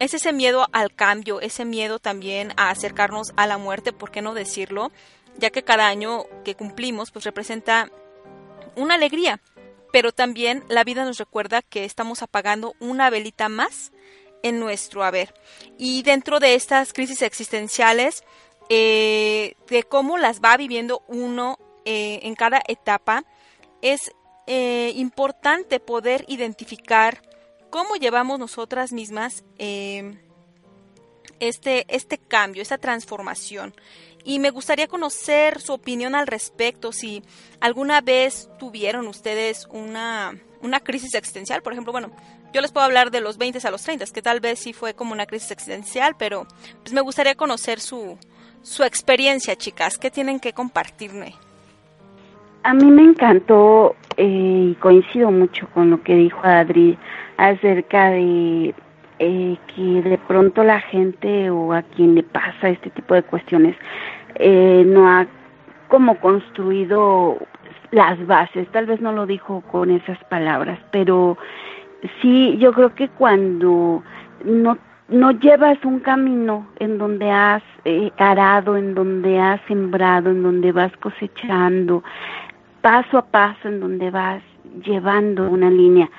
es 0.00 0.14
ese 0.14 0.32
miedo 0.32 0.66
al 0.72 0.92
cambio, 0.92 1.40
ese 1.40 1.64
miedo 1.64 2.00
también 2.00 2.52
a 2.56 2.70
acercarnos 2.70 3.32
a 3.36 3.46
la 3.46 3.58
muerte, 3.58 3.92
¿por 3.92 4.10
qué 4.10 4.22
no 4.22 4.34
decirlo? 4.34 4.90
Ya 5.38 5.50
que 5.50 5.62
cada 5.62 5.86
año 5.86 6.24
que 6.44 6.56
cumplimos 6.56 7.12
pues 7.12 7.24
representa 7.24 7.90
una 8.74 8.94
alegría, 8.94 9.40
pero 9.92 10.10
también 10.10 10.64
la 10.68 10.82
vida 10.84 11.04
nos 11.04 11.18
recuerda 11.18 11.62
que 11.62 11.84
estamos 11.84 12.22
apagando 12.22 12.74
una 12.80 13.10
velita 13.10 13.48
más 13.48 13.92
en 14.42 14.58
nuestro 14.58 15.04
haber. 15.04 15.34
Y 15.78 16.02
dentro 16.02 16.40
de 16.40 16.54
estas 16.54 16.92
crisis 16.92 17.22
existenciales, 17.22 18.24
eh, 18.68 19.54
de 19.68 19.82
cómo 19.84 20.18
las 20.18 20.40
va 20.40 20.56
viviendo 20.56 21.02
uno 21.06 21.58
eh, 21.84 22.20
en 22.22 22.34
cada 22.34 22.62
etapa, 22.66 23.24
es 23.82 24.12
eh, 24.46 24.92
importante 24.96 25.78
poder 25.78 26.24
identificar 26.26 27.22
cómo 27.70 27.96
llevamos 27.96 28.38
nosotras 28.38 28.92
mismas 28.92 29.44
este, 31.38 31.84
este 31.88 32.18
cambio, 32.18 32.62
esta 32.62 32.78
transformación. 32.78 33.74
Y 34.24 34.38
me 34.38 34.50
gustaría 34.50 34.86
conocer 34.86 35.60
su 35.60 35.72
opinión 35.72 36.14
al 36.14 36.26
respecto, 36.26 36.92
si 36.92 37.22
alguna 37.60 38.00
vez 38.00 38.48
tuvieron 38.58 39.06
ustedes 39.08 39.66
una, 39.70 40.36
una 40.60 40.80
crisis 40.80 41.14
existencial, 41.14 41.62
por 41.62 41.72
ejemplo, 41.72 41.92
bueno, 41.92 42.10
yo 42.52 42.60
les 42.60 42.70
puedo 42.70 42.84
hablar 42.84 43.10
de 43.10 43.20
los 43.20 43.38
20 43.38 43.66
a 43.66 43.70
los 43.70 43.82
30, 43.82 44.04
que 44.12 44.22
tal 44.22 44.40
vez 44.40 44.58
sí 44.58 44.72
fue 44.72 44.94
como 44.94 45.12
una 45.12 45.26
crisis 45.26 45.50
existencial, 45.50 46.14
pero 46.18 46.46
pues 46.82 46.92
me 46.92 47.00
gustaría 47.00 47.34
conocer 47.34 47.80
su, 47.80 48.18
su 48.62 48.84
experiencia, 48.84 49.56
chicas. 49.56 49.98
¿Qué 49.98 50.10
tienen 50.10 50.38
que 50.38 50.52
compartirme? 50.52 51.34
A 52.64 52.74
mí 52.74 52.84
me 52.90 53.02
encantó 53.02 53.96
eh, 54.16 54.70
y 54.70 54.74
coincido 54.76 55.30
mucho 55.30 55.68
con 55.74 55.90
lo 55.90 56.02
que 56.02 56.14
dijo 56.14 56.40
Adri 56.44 56.96
acerca 57.36 58.10
de 58.10 58.74
eh, 59.24 59.56
que 59.72 60.02
de 60.02 60.18
pronto 60.18 60.64
la 60.64 60.80
gente 60.80 61.48
o 61.48 61.72
a 61.72 61.82
quien 61.82 62.16
le 62.16 62.24
pasa 62.24 62.70
este 62.70 62.90
tipo 62.90 63.14
de 63.14 63.22
cuestiones 63.22 63.76
eh, 64.34 64.82
no 64.84 65.08
ha 65.08 65.28
como 65.86 66.18
construido 66.18 67.38
las 67.92 68.26
bases, 68.26 68.66
tal 68.72 68.86
vez 68.86 69.00
no 69.00 69.12
lo 69.12 69.26
dijo 69.26 69.62
con 69.70 69.92
esas 69.92 70.18
palabras, 70.24 70.80
pero 70.90 71.38
sí, 72.20 72.56
yo 72.58 72.72
creo 72.72 72.96
que 72.96 73.08
cuando 73.10 74.02
no 74.44 74.76
no 75.08 75.30
llevas 75.30 75.78
un 75.84 76.00
camino 76.00 76.66
en 76.80 76.98
donde 76.98 77.30
has 77.30 77.62
eh, 77.84 78.10
arado, 78.16 78.76
en 78.76 78.94
donde 78.94 79.38
has 79.38 79.60
sembrado, 79.68 80.30
en 80.30 80.42
donde 80.42 80.72
vas 80.72 80.96
cosechando, 80.96 82.02
paso 82.80 83.18
a 83.18 83.26
paso, 83.26 83.68
en 83.68 83.78
donde 83.78 84.10
vas 84.10 84.42
llevando 84.84 85.48
una 85.48 85.70
línea, 85.70 86.10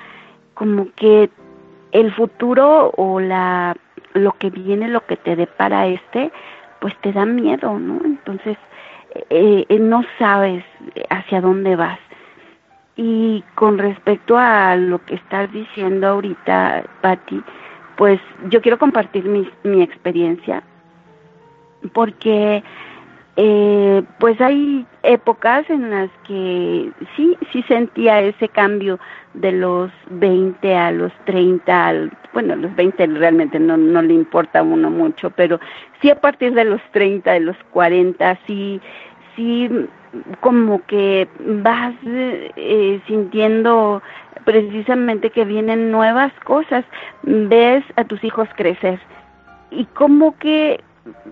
como 0.54 0.86
que 0.94 1.28
el 1.94 2.12
futuro 2.12 2.92
o 2.96 3.20
la 3.20 3.74
lo 4.12 4.32
que 4.32 4.50
viene, 4.50 4.88
lo 4.88 5.04
que 5.06 5.16
te 5.16 5.34
depara 5.34 5.86
este, 5.86 6.30
pues 6.80 6.94
te 7.00 7.12
da 7.12 7.24
miedo, 7.24 7.78
¿no? 7.78 8.04
Entonces 8.04 8.58
eh, 9.30 9.64
eh, 9.68 9.78
no 9.78 10.04
sabes 10.18 10.64
hacia 11.08 11.40
dónde 11.40 11.74
vas. 11.76 11.98
Y 12.96 13.42
con 13.54 13.78
respecto 13.78 14.36
a 14.38 14.76
lo 14.76 15.04
que 15.04 15.14
estás 15.14 15.50
diciendo 15.52 16.06
ahorita, 16.06 16.84
Patti, 17.00 17.42
pues 17.96 18.20
yo 18.50 18.60
quiero 18.60 18.78
compartir 18.78 19.24
mi, 19.24 19.48
mi 19.64 19.82
experiencia 19.82 20.62
porque 21.92 22.62
eh, 23.36 24.02
pues 24.18 24.40
hay 24.40 24.86
épocas 25.02 25.68
en 25.68 25.90
las 25.90 26.10
que 26.26 26.92
sí, 27.16 27.36
sí 27.52 27.62
sentía 27.62 28.20
ese 28.20 28.48
cambio 28.48 28.98
de 29.34 29.52
los 29.52 29.90
20 30.10 30.74
a 30.74 30.90
los 30.90 31.12
30, 31.26 31.86
al, 31.86 32.12
bueno, 32.32 32.56
los 32.56 32.74
20 32.74 33.06
realmente 33.06 33.58
no, 33.58 33.76
no 33.76 34.02
le 34.02 34.14
importa 34.14 34.60
a 34.60 34.62
uno 34.62 34.90
mucho, 34.90 35.30
pero 35.30 35.60
sí 36.00 36.10
a 36.10 36.20
partir 36.20 36.54
de 36.54 36.64
los 36.64 36.80
30, 36.92 37.32
de 37.32 37.40
los 37.40 37.56
40, 37.70 38.38
sí, 38.46 38.80
sí 39.36 39.68
como 40.40 40.84
que 40.86 41.28
vas 41.40 41.94
eh, 42.04 43.00
sintiendo 43.06 44.02
precisamente 44.44 45.30
que 45.30 45.44
vienen 45.44 45.90
nuevas 45.90 46.32
cosas, 46.44 46.84
ves 47.22 47.84
a 47.96 48.04
tus 48.04 48.22
hijos 48.22 48.48
crecer 48.56 49.00
y 49.70 49.84
como 49.86 50.36
que 50.38 50.80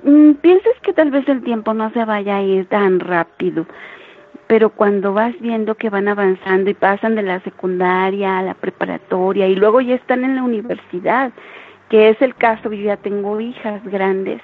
mm, 0.05 0.33
piensas 0.35 0.73
que 0.83 0.93
tal 0.93 1.11
vez 1.11 1.29
el 1.29 1.43
tiempo 1.43 1.75
no 1.75 1.91
se 1.93 2.05
vaya 2.05 2.37
a 2.37 2.43
ir 2.43 2.67
tan 2.67 3.01
rápido, 3.01 3.67
pero 4.47 4.71
cuando 4.71 5.13
vas 5.13 5.39
viendo 5.41 5.75
que 5.75 5.91
van 5.91 6.09
avanzando 6.09 6.71
y 6.71 6.75
pasan 6.75 7.15
de 7.15 7.23
la 7.23 7.41
secundaria 7.41 8.39
a 8.39 8.43
la 8.43 8.55
preparatoria 8.55 9.49
y 9.49 9.55
luego 9.55 9.81
ya 9.81 9.95
están 9.95 10.25
en 10.25 10.37
la 10.37 10.43
universidad, 10.43 11.33
que 11.89 12.11
es 12.11 12.21
el 12.21 12.35
caso, 12.35 12.73
yo 12.73 12.85
ya 12.85 12.97
tengo 12.97 13.41
hijas 13.41 13.83
grandes, 13.85 14.43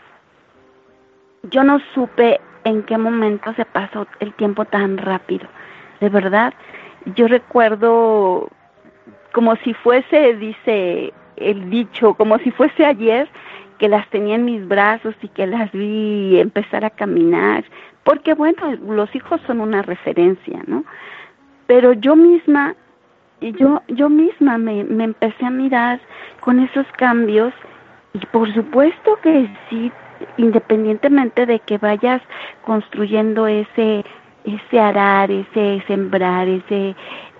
yo 1.51 1.65
no 1.65 1.81
supe 1.95 2.41
en 2.65 2.83
qué 2.83 2.99
momento 2.99 3.53
se 3.55 3.65
pasó 3.65 4.07
el 4.21 4.35
tiempo 4.35 4.65
tan 4.65 4.99
rápido. 4.99 5.49
De 6.01 6.09
verdad, 6.09 6.53
yo 7.17 7.29
recuerdo 7.29 8.49
como 9.33 9.57
si 9.57 9.75
fuese, 9.75 10.35
dice 10.35 11.13
el 11.37 11.71
dicho, 11.71 12.15
como 12.15 12.39
si 12.39 12.51
fuese 12.51 12.85
ayer 12.85 13.29
que 13.79 13.89
las 13.89 14.09
tenía 14.11 14.35
en 14.35 14.45
mis 14.45 14.67
brazos 14.67 15.15
y 15.23 15.29
que 15.29 15.47
las 15.47 15.71
vi 15.73 16.39
empezar 16.41 16.85
a 16.85 16.91
caminar, 16.91 17.65
porque 18.05 18.35
bueno, 18.35 18.77
los 18.89 19.15
hijos 19.15 19.41
son 19.47 19.61
una 19.61 19.83
referencia, 19.83 20.63
¿no? 20.67 20.85
Pero 21.67 21.93
yo 21.93 22.17
misma, 22.17 22.75
yo, 23.41 23.83
yo 23.89 24.09
misma 24.09 24.59
me, 24.59 24.85
me 24.85 25.05
empecé 25.05 25.45
a 25.45 25.51
mirar 25.51 26.01
con 26.41 26.61
esos 26.61 26.87
cambios 26.97 27.53
y 28.15 28.25
por 28.27 28.53
supuesto 28.55 29.19
que 29.23 29.49
sí, 29.69 29.93
independientemente 30.37 31.47
de 31.47 31.61
que 31.61 31.79
vayas 31.79 32.23
construyendo 32.65 33.47
ese 33.47 34.05
ese 34.45 34.81
arar, 34.81 35.31
ese 35.31 35.83
sembrar, 35.87 36.49
ese 36.49 36.97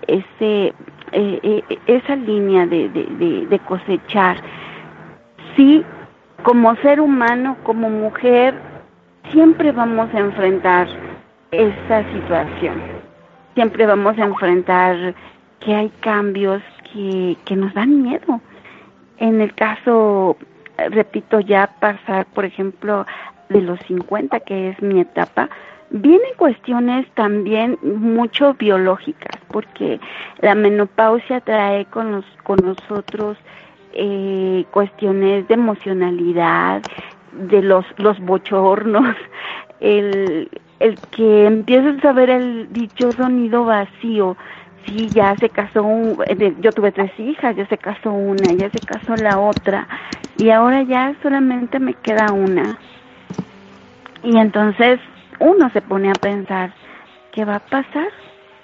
ese 0.07 0.73
eh, 1.11 1.39
eh, 1.41 1.79
esa 1.87 2.15
línea 2.15 2.67
de, 2.67 2.89
de, 2.89 3.47
de, 3.47 3.59
cosechar. 3.59 4.37
Sí, 5.55 5.83
como 6.43 6.75
ser 6.77 7.01
humano, 7.01 7.57
como 7.63 7.89
mujer, 7.89 8.53
siempre 9.31 9.71
vamos 9.71 10.13
a 10.13 10.19
enfrentar 10.19 10.87
esa 11.51 12.03
situación. 12.11 12.81
Siempre 13.55 13.85
vamos 13.85 14.17
a 14.17 14.25
enfrentar 14.25 15.13
que 15.59 15.75
hay 15.75 15.89
cambios 16.01 16.61
que, 16.93 17.55
nos 17.55 17.73
dan 17.73 18.01
miedo. 18.01 18.41
En 19.17 19.41
el 19.41 19.53
caso, 19.53 20.37
repito, 20.91 21.39
ya 21.39 21.67
pasar, 21.79 22.25
por 22.27 22.45
ejemplo, 22.45 23.05
de 23.49 23.61
los 23.61 23.79
50, 23.87 24.39
que 24.41 24.69
es 24.69 24.81
mi 24.81 25.01
etapa, 25.01 25.49
Vienen 25.91 26.35
cuestiones 26.37 27.07
también 27.15 27.79
mucho 27.81 28.53
biológicas, 28.53 29.41
porque 29.47 29.99
la 30.39 30.53
menopausia 30.53 31.41
trae 31.41 31.85
con, 31.85 32.11
los, 32.11 32.25
con 32.43 32.59
nosotros 32.63 33.39
eh, 33.93 34.65
cuestiones 34.69 35.47
de 35.47 35.53
emocionalidad, 35.55 36.83
de 37.33 37.61
los, 37.61 37.85
los 37.97 38.19
bochornos, 38.19 39.15
el, 39.79 40.49
el 40.79 40.97
que 41.11 41.45
empiezas 41.45 42.03
a 42.05 42.13
ver 42.13 42.29
el 42.29 42.71
dicho 42.73 43.13
sonido 43.13 43.65
vacío. 43.65 44.37
Sí, 44.85 45.11
ya 45.13 45.35
se 45.39 45.49
casó, 45.49 45.85
yo 46.61 46.73
tuve 46.73 46.91
tres 46.91 47.11
hijas, 47.19 47.55
ya 47.55 47.67
se 47.67 47.77
casó 47.77 48.11
una, 48.11 48.53
ya 48.53 48.71
se 48.71 48.79
casó 48.81 49.15
la 49.17 49.37
otra, 49.37 49.87
y 50.37 50.49
ahora 50.49 50.81
ya 50.83 51.13
solamente 51.21 51.79
me 51.79 51.93
queda 51.95 52.31
una. 52.31 52.79
Y 54.23 54.37
entonces 54.37 54.99
uno 55.39 55.69
se 55.71 55.81
pone 55.81 56.11
a 56.11 56.15
pensar, 56.15 56.73
¿qué 57.33 57.45
va 57.45 57.55
a 57.55 57.59
pasar? 57.59 58.09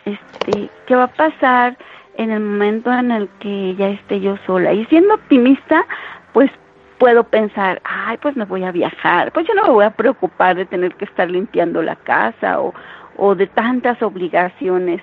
Este, 0.06 0.70
¿qué 0.88 0.96
va 0.96 1.04
a 1.04 1.14
pasar 1.14 1.78
en 2.18 2.32
el 2.32 2.40
momento 2.40 2.92
en 2.94 3.12
el 3.12 3.30
que 3.40 3.76
ya 3.76 3.90
esté 3.90 4.20
yo 4.20 4.38
sola? 4.46 4.74
Y 4.74 4.86
siendo 4.86 5.16
optimista, 5.16 5.86
pues 6.34 6.50
puedo 6.98 7.24
pensar, 7.24 7.82
ay, 7.84 8.18
pues 8.22 8.36
me 8.36 8.46
voy 8.46 8.64
a 8.64 8.72
viajar, 8.72 9.32
pues 9.32 9.48
yo 9.48 9.54
no 9.54 9.64
me 9.64 9.70
voy 9.70 9.86
a 9.86 9.92
preocupar 9.92 10.56
de 10.56 10.66
tener 10.66 10.96
que 10.96 11.06
estar 11.06 11.30
limpiando 11.30 11.82
la 11.82 11.96
casa 11.96 12.62
o, 12.62 12.74
o 13.18 13.36
de 13.36 13.48
tantas 13.48 14.02
obligaciones. 14.02 15.02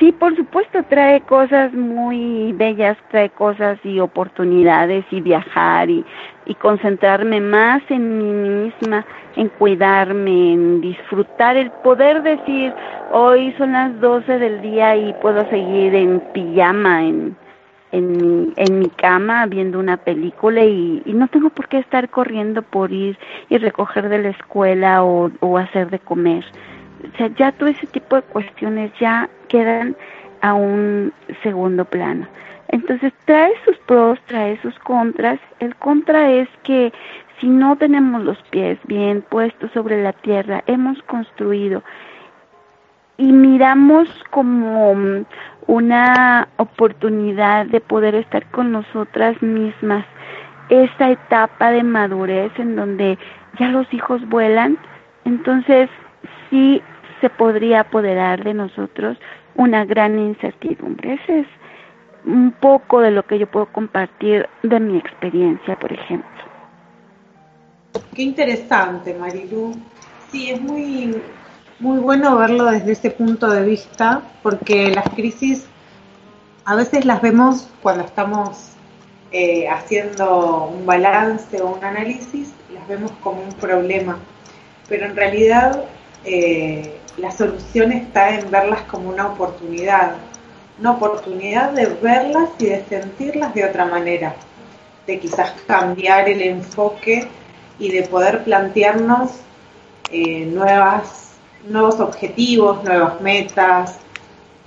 Sí, 0.00 0.10
por 0.10 0.34
supuesto, 0.34 0.82
trae 0.88 1.20
cosas 1.22 1.72
muy 1.72 2.52
bellas, 2.52 2.96
trae 3.10 3.30
cosas 3.30 3.78
y 3.84 4.00
oportunidades 4.00 5.04
y 5.12 5.20
viajar 5.20 5.88
y, 5.88 6.04
y 6.44 6.54
concentrarme 6.54 7.40
más 7.40 7.82
en 7.88 8.18
mí 8.18 8.64
misma, 8.64 9.06
en 9.36 9.48
cuidarme, 9.48 10.54
en 10.54 10.80
disfrutar, 10.80 11.56
el 11.56 11.70
poder 11.70 12.22
decir, 12.22 12.74
hoy 13.12 13.54
son 13.58 13.72
las 13.72 14.00
12 14.00 14.38
del 14.38 14.60
día 14.60 14.96
y 14.96 15.12
puedo 15.22 15.48
seguir 15.50 15.94
en 15.94 16.20
pijama, 16.32 17.04
en, 17.04 17.36
en, 17.96 18.52
en 18.56 18.78
mi 18.78 18.88
cama 18.90 19.46
viendo 19.46 19.78
una 19.78 19.96
película 19.96 20.62
y, 20.64 21.02
y, 21.04 21.12
no 21.12 21.28
tengo 21.28 21.50
por 21.50 21.68
qué 21.68 21.78
estar 21.78 22.08
corriendo 22.08 22.62
por 22.62 22.92
ir 22.92 23.18
y 23.48 23.58
recoger 23.58 24.08
de 24.08 24.22
la 24.22 24.28
escuela 24.30 25.02
o, 25.02 25.58
hacer 25.58 25.90
de 25.90 25.98
comer. 25.98 26.44
O 27.12 27.16
sea, 27.16 27.28
ya 27.38 27.52
todo 27.52 27.68
ese 27.68 27.86
tipo 27.86 28.16
de 28.16 28.22
cuestiones 28.22 28.92
ya 29.00 29.28
quedan 29.48 29.96
a 30.42 30.54
un 30.54 31.12
segundo 31.42 31.84
plano. 31.84 32.26
Entonces 32.68 33.12
trae 33.24 33.52
sus 33.64 33.76
pros, 33.86 34.18
trae 34.26 34.60
sus 34.60 34.78
contras. 34.80 35.38
El 35.60 35.74
contra 35.76 36.30
es 36.30 36.48
que 36.64 36.92
si 37.40 37.48
no 37.48 37.76
tenemos 37.76 38.22
los 38.22 38.38
pies 38.50 38.78
bien 38.84 39.22
puestos 39.22 39.70
sobre 39.72 40.02
la 40.02 40.12
tierra, 40.12 40.64
hemos 40.66 41.00
construido 41.04 41.82
y 43.18 43.32
miramos 43.32 44.08
como 44.30 44.94
una 45.66 46.48
oportunidad 46.56 47.66
de 47.66 47.80
poder 47.80 48.14
estar 48.14 48.46
con 48.50 48.72
nosotras 48.72 49.40
mismas, 49.42 50.04
esa 50.68 51.10
etapa 51.10 51.70
de 51.70 51.82
madurez 51.82 52.52
en 52.58 52.76
donde 52.76 53.18
ya 53.58 53.68
los 53.68 53.92
hijos 53.92 54.26
vuelan, 54.28 54.78
entonces 55.24 55.88
sí 56.50 56.82
se 57.20 57.30
podría 57.30 57.80
apoderar 57.80 58.44
de 58.44 58.54
nosotros 58.54 59.16
una 59.54 59.84
gran 59.84 60.18
incertidumbre. 60.18 61.14
Ese 61.14 61.40
es 61.40 61.46
un 62.24 62.52
poco 62.52 63.00
de 63.00 63.10
lo 63.10 63.24
que 63.24 63.38
yo 63.38 63.46
puedo 63.46 63.66
compartir 63.66 64.48
de 64.62 64.80
mi 64.80 64.98
experiencia, 64.98 65.78
por 65.78 65.92
ejemplo. 65.92 66.28
Qué 68.14 68.22
interesante, 68.22 69.14
Marilu. 69.14 69.72
Sí, 70.30 70.50
es 70.50 70.60
muy, 70.60 71.16
muy 71.78 71.98
bueno 71.98 72.36
verlo 72.36 72.64
desde 72.66 72.92
ese 72.92 73.10
punto 73.10 73.48
de 73.48 73.62
vista, 73.62 74.22
porque 74.42 74.90
las 74.90 75.08
crisis 75.10 75.66
a 76.64 76.74
veces 76.74 77.04
las 77.04 77.20
vemos 77.20 77.68
cuando 77.82 78.04
estamos 78.04 78.70
eh, 79.30 79.68
haciendo 79.68 80.64
un 80.74 80.86
balance 80.86 81.60
o 81.60 81.74
un 81.74 81.84
análisis, 81.84 82.52
las 82.72 82.88
vemos 82.88 83.12
como 83.22 83.42
un 83.42 83.52
problema, 83.52 84.18
pero 84.88 85.06
en 85.06 85.16
realidad 85.16 85.84
eh, 86.24 86.98
la 87.18 87.30
solución 87.30 87.92
está 87.92 88.38
en 88.38 88.50
verlas 88.50 88.82
como 88.82 89.10
una 89.10 89.26
oportunidad, 89.28 90.14
una 90.80 90.92
oportunidad 90.92 91.72
de 91.72 91.86
verlas 91.86 92.50
y 92.58 92.66
de 92.66 92.84
sentirlas 92.88 93.54
de 93.54 93.64
otra 93.64 93.84
manera, 93.84 94.34
de 95.06 95.18
quizás 95.18 95.52
cambiar 95.66 96.28
el 96.28 96.40
enfoque 96.40 97.28
y 97.78 97.92
de 97.92 98.02
poder 98.02 98.44
plantearnos 98.44 99.32
eh, 100.10 100.46
nuevas, 100.46 101.25
nuevos 101.66 102.00
objetivos, 102.00 102.82
nuevas 102.84 103.20
metas, 103.20 103.98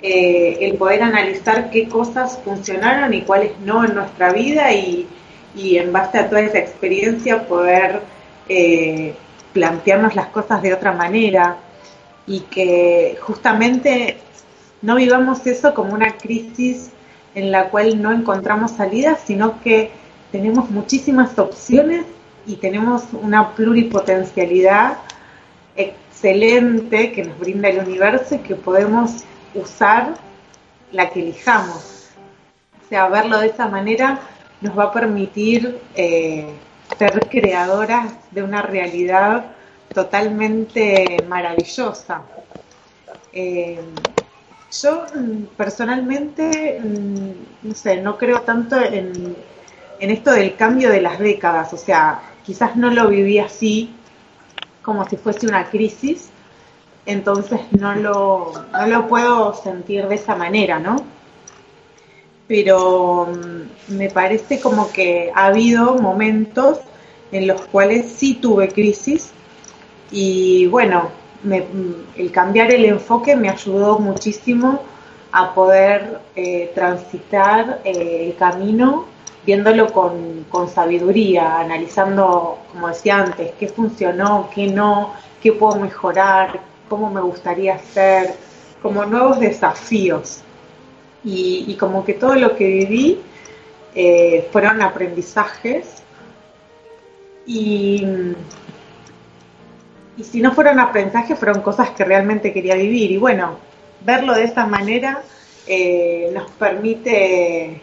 eh, 0.01 0.57
el 0.61 0.75
poder 0.77 1.03
analizar 1.03 1.69
qué 1.71 1.89
cosas 1.89 2.39
funcionaron 2.43 3.13
y 3.13 3.21
cuáles 3.23 3.59
no 3.59 3.83
en 3.83 3.95
nuestra 3.95 4.31
vida 4.31 4.73
y, 4.73 5.07
y 5.55 5.77
en 5.77 5.91
base 5.91 6.19
a 6.19 6.29
toda 6.29 6.41
esa 6.41 6.59
experiencia 6.59 7.47
poder 7.47 8.01
eh, 8.47 9.13
plantearnos 9.53 10.15
las 10.15 10.27
cosas 10.27 10.61
de 10.61 10.73
otra 10.73 10.93
manera 10.93 11.57
y 12.25 12.41
que 12.41 13.17
justamente 13.21 14.17
no 14.81 14.95
vivamos 14.95 15.45
eso 15.47 15.73
como 15.73 15.93
una 15.93 16.17
crisis 16.17 16.91
en 17.35 17.51
la 17.51 17.69
cual 17.69 18.01
no 18.01 18.11
encontramos 18.11 18.71
salida, 18.71 19.17
sino 19.23 19.61
que 19.61 19.91
tenemos 20.31 20.69
muchísimas 20.69 21.37
opciones 21.37 22.05
y 22.45 22.55
tenemos 22.55 23.03
una 23.21 23.55
pluripotencialidad 23.55 24.97
excelente 26.19 27.13
que 27.13 27.23
nos 27.23 27.39
brinda 27.39 27.69
el 27.69 27.79
universo 27.79 28.35
y 28.35 28.39
que 28.39 28.55
podemos 28.55 29.23
usar 29.55 30.15
la 30.91 31.09
que 31.09 31.21
elijamos. 31.21 32.09
O 32.85 32.89
sea, 32.89 33.07
verlo 33.07 33.39
de 33.39 33.47
esa 33.47 33.69
manera 33.69 34.19
nos 34.59 34.77
va 34.77 34.85
a 34.85 34.91
permitir 34.91 35.79
eh, 35.95 36.45
ser 36.97 37.29
creadoras 37.29 38.11
de 38.31 38.43
una 38.43 38.61
realidad 38.61 39.45
totalmente 39.93 41.23
maravillosa. 41.27 42.21
Eh, 43.31 43.79
yo 44.81 45.05
mm, 45.15 45.43
personalmente, 45.55 46.81
mm, 46.83 47.67
no 47.69 47.75
sé, 47.75 48.01
no 48.01 48.17
creo 48.17 48.41
tanto 48.41 48.77
en, 48.77 49.37
en, 49.99 50.09
esto 50.11 50.31
del 50.31 50.55
cambio 50.57 50.89
de 50.89 50.99
las 50.99 51.17
décadas, 51.17 51.71
o 51.71 51.77
sea, 51.77 52.21
quizás 52.43 52.75
no 52.75 52.89
lo 52.89 53.07
viví 53.07 53.39
así 53.39 53.95
como 54.89 55.07
si 55.07 55.17
fuese 55.17 55.45
una 55.45 55.69
crisis, 55.69 56.31
entonces 57.05 57.59
no 57.79 57.93
lo, 57.93 58.51
no 58.71 58.87
lo 58.87 59.07
puedo 59.07 59.53
sentir 59.53 60.07
de 60.07 60.15
esa 60.15 60.35
manera, 60.35 60.79
¿no? 60.79 60.95
Pero 62.47 63.27
mm, 63.27 63.95
me 63.95 64.09
parece 64.09 64.59
como 64.59 64.91
que 64.91 65.31
ha 65.35 65.45
habido 65.45 65.93
momentos 65.99 66.79
en 67.31 67.45
los 67.45 67.61
cuales 67.67 68.11
sí 68.11 68.33
tuve 68.41 68.69
crisis 68.69 69.29
y 70.09 70.65
bueno, 70.65 71.11
el 72.15 72.31
cambiar 72.31 72.73
el 72.73 72.85
enfoque 72.85 73.35
me 73.35 73.49
ayudó 73.49 73.99
muchísimo 73.99 74.81
a 75.31 75.53
poder 75.53 76.19
eh, 76.35 76.71
transitar 76.73 77.81
eh, 77.83 78.25
el 78.25 78.35
camino 78.37 79.05
viéndolo 79.45 79.91
con, 79.91 80.45
con, 80.49 80.69
sabiduría, 80.69 81.59
analizando, 81.59 82.59
como 82.71 82.87
decía 82.89 83.17
antes, 83.17 83.51
qué 83.59 83.67
funcionó, 83.67 84.49
qué 84.53 84.67
no, 84.67 85.13
qué 85.41 85.53
puedo 85.53 85.79
mejorar, 85.79 86.59
cómo 86.87 87.09
me 87.09 87.21
gustaría 87.21 87.75
hacer, 87.75 88.35
como 88.81 89.05
nuevos 89.05 89.39
desafíos. 89.39 90.41
Y, 91.23 91.75
como 91.79 92.05
que 92.05 92.13
todo 92.13 92.35
lo 92.35 92.55
que 92.55 92.65
viví 92.65 93.21
eh, 93.93 94.47
fueron 94.51 94.81
aprendizajes 94.81 96.01
y 97.45 98.05
y 100.19 100.23
si 100.25 100.41
no 100.41 100.51
fueron 100.51 100.81
aprendizajes, 100.81 101.39
fueron 101.39 101.61
cosas 101.61 101.91
que 101.91 102.03
realmente 102.03 102.51
quería 102.51 102.75
vivir. 102.75 103.09
Y 103.11 103.17
bueno, 103.17 103.57
verlo 104.01 104.33
de 104.33 104.43
esa 104.43 104.65
manera 104.65 105.23
eh, 105.65 106.29
nos 106.33 106.51
permite 106.51 107.81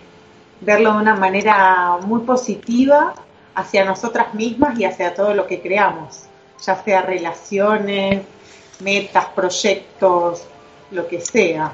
verlo 0.61 0.93
de 0.93 0.99
una 0.99 1.15
manera 1.15 1.99
muy 2.03 2.21
positiva 2.21 3.15
hacia 3.55 3.85
nosotras 3.85 4.35
mismas 4.35 4.79
y 4.79 4.85
hacia 4.85 5.15
todo 5.15 5.35
lo 5.35 5.47
que 5.47 5.61
creamos, 5.61 6.25
ya 6.65 6.83
sea 6.83 7.03
relaciones, 7.03 8.23
metas, 8.81 9.27
proyectos, 9.35 10.47
lo 10.91 11.07
que 11.09 11.21
sea. 11.21 11.73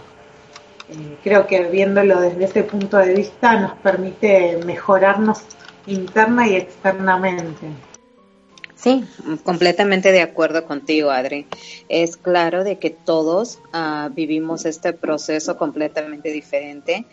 Eh, 0.88 1.16
creo 1.22 1.46
que 1.46 1.64
viéndolo 1.64 2.20
desde 2.20 2.44
ese 2.44 2.62
punto 2.64 2.98
de 2.98 3.14
vista 3.14 3.58
nos 3.58 3.72
permite 3.78 4.58
mejorarnos 4.64 5.42
interna 5.86 6.46
y 6.48 6.56
externamente. 6.56 7.68
Sí, 8.74 9.04
completamente 9.44 10.10
de 10.10 10.22
acuerdo 10.22 10.64
contigo, 10.66 11.12
Adri. 11.12 11.46
Es 11.88 12.16
claro 12.16 12.64
de 12.64 12.80
que 12.80 12.90
todos 12.90 13.60
uh, 13.72 14.12
vivimos 14.12 14.64
este 14.64 14.92
proceso 14.92 15.56
completamente 15.56 16.30
diferente. 16.32 17.04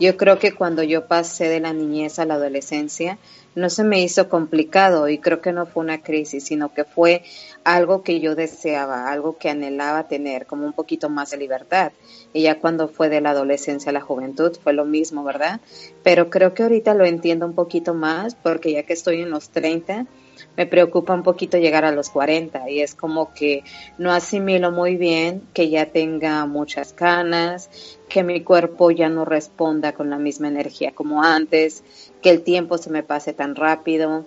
Yo 0.00 0.16
creo 0.16 0.38
que 0.38 0.54
cuando 0.54 0.82
yo 0.82 1.06
pasé 1.06 1.48
de 1.48 1.60
la 1.60 1.72
niñez 1.72 2.18
a 2.18 2.24
la 2.24 2.34
adolescencia, 2.34 3.18
no 3.56 3.68
se 3.68 3.82
me 3.82 4.00
hizo 4.00 4.28
complicado 4.28 5.08
y 5.08 5.18
creo 5.18 5.40
que 5.40 5.52
no 5.52 5.66
fue 5.66 5.82
una 5.82 6.02
crisis, 6.02 6.44
sino 6.44 6.72
que 6.72 6.84
fue 6.84 7.22
algo 7.64 8.02
que 8.02 8.20
yo 8.20 8.36
deseaba, 8.36 9.10
algo 9.10 9.36
que 9.36 9.50
anhelaba 9.50 10.06
tener, 10.06 10.46
como 10.46 10.64
un 10.64 10.72
poquito 10.72 11.08
más 11.08 11.30
de 11.30 11.38
libertad. 11.38 11.90
Y 12.32 12.42
ya 12.42 12.60
cuando 12.60 12.86
fue 12.86 13.08
de 13.08 13.20
la 13.20 13.30
adolescencia 13.30 13.90
a 13.90 13.92
la 13.92 14.00
juventud 14.00 14.56
fue 14.62 14.72
lo 14.72 14.84
mismo, 14.84 15.24
¿verdad? 15.24 15.60
Pero 16.04 16.30
creo 16.30 16.54
que 16.54 16.62
ahorita 16.62 16.94
lo 16.94 17.04
entiendo 17.04 17.46
un 17.46 17.54
poquito 17.54 17.94
más 17.94 18.36
porque 18.36 18.72
ya 18.72 18.84
que 18.84 18.92
estoy 18.92 19.22
en 19.22 19.30
los 19.30 19.50
30, 19.50 20.06
me 20.56 20.66
preocupa 20.66 21.14
un 21.14 21.22
poquito 21.22 21.58
llegar 21.58 21.84
a 21.84 21.92
los 21.92 22.10
40 22.10 22.68
y 22.70 22.80
es 22.80 22.94
como 22.94 23.32
que 23.34 23.64
no 23.96 24.12
asimilo 24.12 24.70
muy 24.70 24.96
bien 24.96 25.42
que 25.54 25.70
ya 25.70 25.86
tenga 25.86 26.44
muchas 26.46 26.92
canas, 26.92 27.70
que 28.08 28.22
mi 28.22 28.42
cuerpo 28.42 28.90
ya 28.90 29.08
no 29.08 29.24
responda 29.24 29.92
con 29.92 30.10
la 30.10 30.18
misma 30.18 30.48
energía 30.48 30.92
como 30.92 31.22
antes, 31.22 31.84
que 32.22 32.30
el 32.30 32.42
tiempo 32.42 32.78
se 32.78 32.90
me 32.90 33.02
pase 33.02 33.32
tan 33.32 33.54
rápido. 33.54 34.26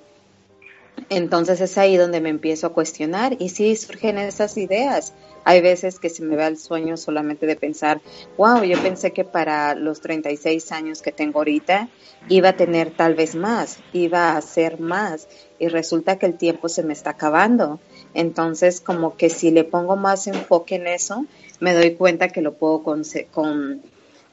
Entonces 1.09 1.61
es 1.61 1.77
ahí 1.77 1.97
donde 1.97 2.21
me 2.21 2.29
empiezo 2.29 2.67
a 2.67 2.73
cuestionar 2.73 3.35
y 3.39 3.49
sí 3.49 3.75
surgen 3.75 4.17
esas 4.17 4.57
ideas. 4.57 5.13
Hay 5.43 5.61
veces 5.61 5.99
que 5.99 6.09
se 6.09 6.23
me 6.23 6.35
va 6.35 6.47
el 6.47 6.57
sueño 6.57 6.97
solamente 6.97 7.45
de 7.45 7.55
pensar, 7.55 8.01
wow, 8.37 8.63
yo 8.63 8.81
pensé 8.81 9.11
que 9.11 9.23
para 9.23 9.75
los 9.75 10.01
36 10.01 10.71
años 10.71 11.01
que 11.01 11.11
tengo 11.11 11.39
ahorita 11.39 11.89
iba 12.29 12.49
a 12.49 12.55
tener 12.55 12.91
tal 12.91 13.15
vez 13.15 13.35
más, 13.35 13.79
iba 13.93 14.29
a 14.29 14.37
hacer 14.37 14.79
más 14.79 15.27
y 15.59 15.67
resulta 15.67 16.17
que 16.17 16.25
el 16.25 16.37
tiempo 16.37 16.69
se 16.69 16.83
me 16.83 16.93
está 16.93 17.11
acabando. 17.11 17.79
Entonces, 18.13 18.81
como 18.81 19.15
que 19.15 19.29
si 19.29 19.51
le 19.51 19.63
pongo 19.63 19.95
más 19.95 20.27
enfoque 20.27 20.75
en 20.75 20.87
eso, 20.87 21.25
me 21.59 21.73
doy 21.73 21.95
cuenta 21.95 22.29
que 22.29 22.41
lo 22.41 22.53
puedo 22.53 22.83
con, 22.83 23.03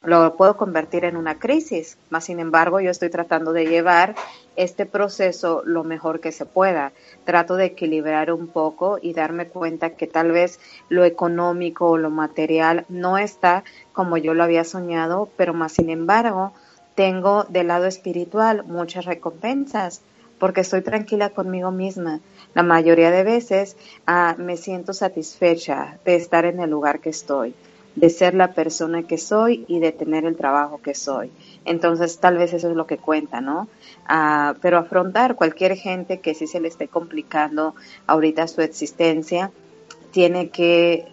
lo 0.09 0.35
puedo 0.37 0.57
convertir 0.57 1.05
en 1.05 1.16
una 1.16 1.38
crisis. 1.38 1.99
Más 2.11 2.25
sin 2.25 2.40
embargo, 2.40 2.81
yo 2.81 2.90
estoy 2.90 3.11
tratando 3.11 3.53
de 3.53 3.66
llevar 3.66 4.14
este 4.57 4.87
proceso 4.87 5.62
lo 5.64 5.85
mejor 5.85 6.21
que 6.21 6.33
se 6.33 6.47
pueda. 6.47 6.92
Trato 7.25 7.57
de 7.57 7.66
equilibrar 7.66 8.33
un 8.33 8.49
poco 8.49 8.99
y 9.01 9.12
darme 9.12 9.47
cuenta 9.47 9.90
que 9.90 10.07
tal 10.07 10.33
vez 10.33 10.59
lo 10.88 11.05
económico 11.05 11.90
o 11.90 11.99
lo 11.99 12.11
material 12.11 12.85
no 12.88 13.18
está 13.18 13.64
como 13.92 14.16
yo 14.16 14.35
lo 14.35 14.44
había 14.44 14.64
soñado, 14.64 15.29
pero 15.37 15.55
más 15.55 15.73
sin 15.73 15.90
embargo, 15.90 16.53
tengo 16.94 17.44
del 17.44 17.68
lado 17.68 17.87
espiritual 17.87 18.64
muchas 18.64 19.05
recompensas 19.05 20.03
porque 20.38 20.62
estoy 20.62 20.83
tranquila 20.83 21.31
conmigo 21.31 21.71
misma. 21.71 22.21
La 22.55 22.62
mayoría 22.62 23.11
de 23.11 23.25
veces 23.25 23.77
ah, 24.07 24.35
me 24.38 24.57
siento 24.57 24.92
satisfecha 24.92 25.99
de 26.05 26.16
estar 26.16 26.44
en 26.44 26.61
el 26.61 26.71
lugar 26.71 27.01
que 27.01 27.11
estoy. 27.11 27.55
De 27.98 28.11
ser 28.11 28.34
la 28.34 28.52
persona 28.52 29.02
que 29.02 29.18
soy 29.18 29.64
y 29.66 29.80
de 29.80 29.90
tener 29.90 30.24
el 30.24 30.37
trabajo 30.37 30.80
que 30.80 30.94
soy. 30.94 31.32
Entonces, 31.64 32.18
tal 32.18 32.38
vez 32.38 32.52
eso 32.52 32.70
es 32.70 32.76
lo 32.76 32.87
que 32.87 32.96
cuenta, 32.96 33.40
¿no? 33.40 33.66
Ah, 34.06 34.54
pero 34.62 34.78
afrontar 34.78 35.34
cualquier 35.34 35.76
gente 35.76 36.20
que 36.20 36.34
sí 36.34 36.46
se 36.46 36.61
le 36.61 36.68
esté 36.68 36.87
complicando 36.87 37.74
ahorita 38.06 38.46
su 38.46 38.61
existencia, 38.61 39.50
tiene 40.12 40.50
que 40.50 41.08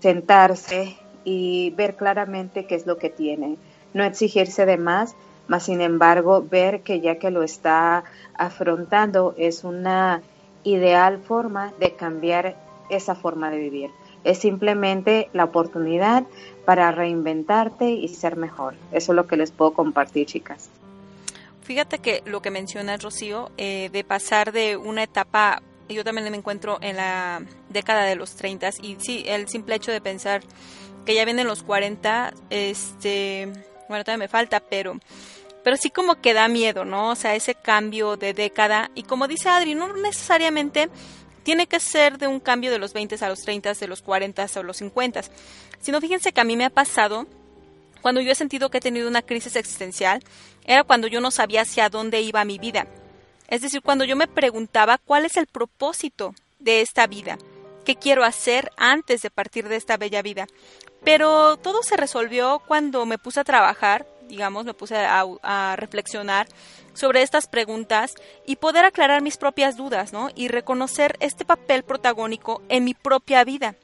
sentarse 0.00 0.96
y 1.24 1.70
ver 1.76 1.94
claramente 1.94 2.66
qué 2.66 2.74
es 2.74 2.86
lo 2.86 2.98
que 2.98 3.10
tiene. 3.10 3.56
No 3.94 4.02
exigirse 4.02 4.66
de 4.66 4.78
más, 4.78 5.14
más 5.46 5.62
sin 5.64 5.80
embargo, 5.80 6.42
ver 6.42 6.80
que 6.80 7.00
ya 7.00 7.20
que 7.20 7.30
lo 7.30 7.44
está 7.44 8.02
afrontando 8.34 9.34
es 9.38 9.62
una 9.62 10.22
ideal 10.64 11.18
forma 11.20 11.72
de 11.78 11.94
cambiar 11.94 12.56
esa 12.90 13.14
forma 13.14 13.50
de 13.50 13.58
vivir. 13.58 13.90
Es 14.24 14.38
simplemente 14.38 15.28
la 15.32 15.44
oportunidad 15.44 16.24
para 16.64 16.90
reinventarte 16.92 17.90
y 17.90 18.08
ser 18.08 18.36
mejor. 18.36 18.74
Eso 18.92 19.12
es 19.12 19.16
lo 19.16 19.26
que 19.26 19.36
les 19.36 19.50
puedo 19.50 19.72
compartir, 19.72 20.26
chicas. 20.26 20.68
Fíjate 21.62 21.98
que 21.98 22.22
lo 22.26 22.42
que 22.42 22.50
mencionas, 22.50 23.02
Rocío, 23.02 23.50
eh, 23.56 23.90
de 23.92 24.04
pasar 24.04 24.52
de 24.52 24.76
una 24.76 25.02
etapa, 25.04 25.62
yo 25.88 26.04
también 26.04 26.30
me 26.30 26.36
encuentro 26.36 26.78
en 26.80 26.96
la 26.96 27.42
década 27.68 28.04
de 28.04 28.16
los 28.16 28.34
30 28.36 28.70
y 28.82 28.96
sí, 28.98 29.24
el 29.26 29.48
simple 29.48 29.76
hecho 29.76 29.92
de 29.92 30.00
pensar 30.00 30.42
que 31.04 31.14
ya 31.14 31.24
vienen 31.24 31.46
los 31.46 31.62
40, 31.62 32.34
este, 32.50 33.46
bueno, 33.88 34.04
todavía 34.04 34.24
me 34.24 34.28
falta, 34.28 34.60
pero 34.60 34.98
pero 35.62 35.76
sí 35.76 35.90
como 35.90 36.20
que 36.20 36.34
da 36.34 36.48
miedo, 36.48 36.84
¿no? 36.84 37.10
O 37.10 37.14
sea, 37.14 37.34
ese 37.34 37.54
cambio 37.54 38.16
de 38.16 38.32
década. 38.32 38.90
Y 38.94 39.02
como 39.02 39.28
dice 39.28 39.48
Adri, 39.48 39.74
no 39.74 39.92
necesariamente 39.92 40.88
tiene 41.50 41.66
que 41.66 41.80
ser 41.80 42.16
de 42.16 42.28
un 42.28 42.38
cambio 42.38 42.70
de 42.70 42.78
los 42.78 42.92
20 42.92 43.16
a 43.24 43.28
los 43.28 43.40
30, 43.40 43.74
de 43.74 43.88
los 43.88 44.02
40 44.02 44.46
a 44.54 44.62
los 44.62 44.76
50, 44.76 45.22
sino 45.80 46.00
fíjense 46.00 46.30
que 46.30 46.40
a 46.40 46.44
mí 46.44 46.56
me 46.56 46.64
ha 46.64 46.70
pasado 46.70 47.26
cuando 48.00 48.20
yo 48.20 48.30
he 48.30 48.36
sentido 48.36 48.70
que 48.70 48.78
he 48.78 48.80
tenido 48.80 49.08
una 49.08 49.22
crisis 49.22 49.56
existencial, 49.56 50.22
era 50.64 50.84
cuando 50.84 51.08
yo 51.08 51.20
no 51.20 51.32
sabía 51.32 51.62
hacia 51.62 51.88
dónde 51.88 52.20
iba 52.20 52.44
mi 52.44 52.58
vida. 52.60 52.86
Es 53.48 53.62
decir, 53.62 53.82
cuando 53.82 54.04
yo 54.04 54.14
me 54.14 54.28
preguntaba 54.28 54.98
cuál 54.98 55.24
es 55.24 55.36
el 55.36 55.48
propósito 55.48 56.36
de 56.60 56.82
esta 56.82 57.08
vida, 57.08 57.36
qué 57.84 57.96
quiero 57.96 58.22
hacer 58.22 58.70
antes 58.76 59.20
de 59.22 59.30
partir 59.30 59.68
de 59.68 59.74
esta 59.74 59.96
bella 59.96 60.22
vida. 60.22 60.46
Pero 61.02 61.56
todo 61.56 61.82
se 61.82 61.96
resolvió 61.96 62.62
cuando 62.64 63.06
me 63.06 63.18
puse 63.18 63.40
a 63.40 63.44
trabajar, 63.44 64.06
digamos, 64.28 64.66
me 64.66 64.74
puse 64.74 64.94
a, 64.96 65.74
reflexionar 65.76 66.46
sobre 67.00 67.22
estas 67.22 67.46
preguntas 67.46 68.14
y 68.46 68.56
poder 68.56 68.84
aclarar 68.84 69.22
mis 69.22 69.38
propias 69.38 69.76
dudas, 69.76 70.12
¿no? 70.12 70.28
Y 70.34 70.48
reconocer 70.48 71.16
este 71.20 71.46
papel 71.46 71.82
protagónico 71.82 72.62
en 72.68 72.84
mi 72.84 72.92
propia 72.92 73.42
vida. 73.42 73.74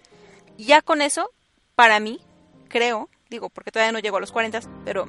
Ya 0.59 0.83
con 0.83 1.01
eso, 1.01 1.31
para 1.75 1.99
mí, 1.99 2.21
creo, 2.69 3.09
digo, 3.31 3.49
porque 3.49 3.73
todavía 3.73 3.93
no 3.93 4.01
llego 4.01 4.19
a 4.19 4.21
los 4.21 4.33
40, 4.33 4.61
pero 4.85 5.09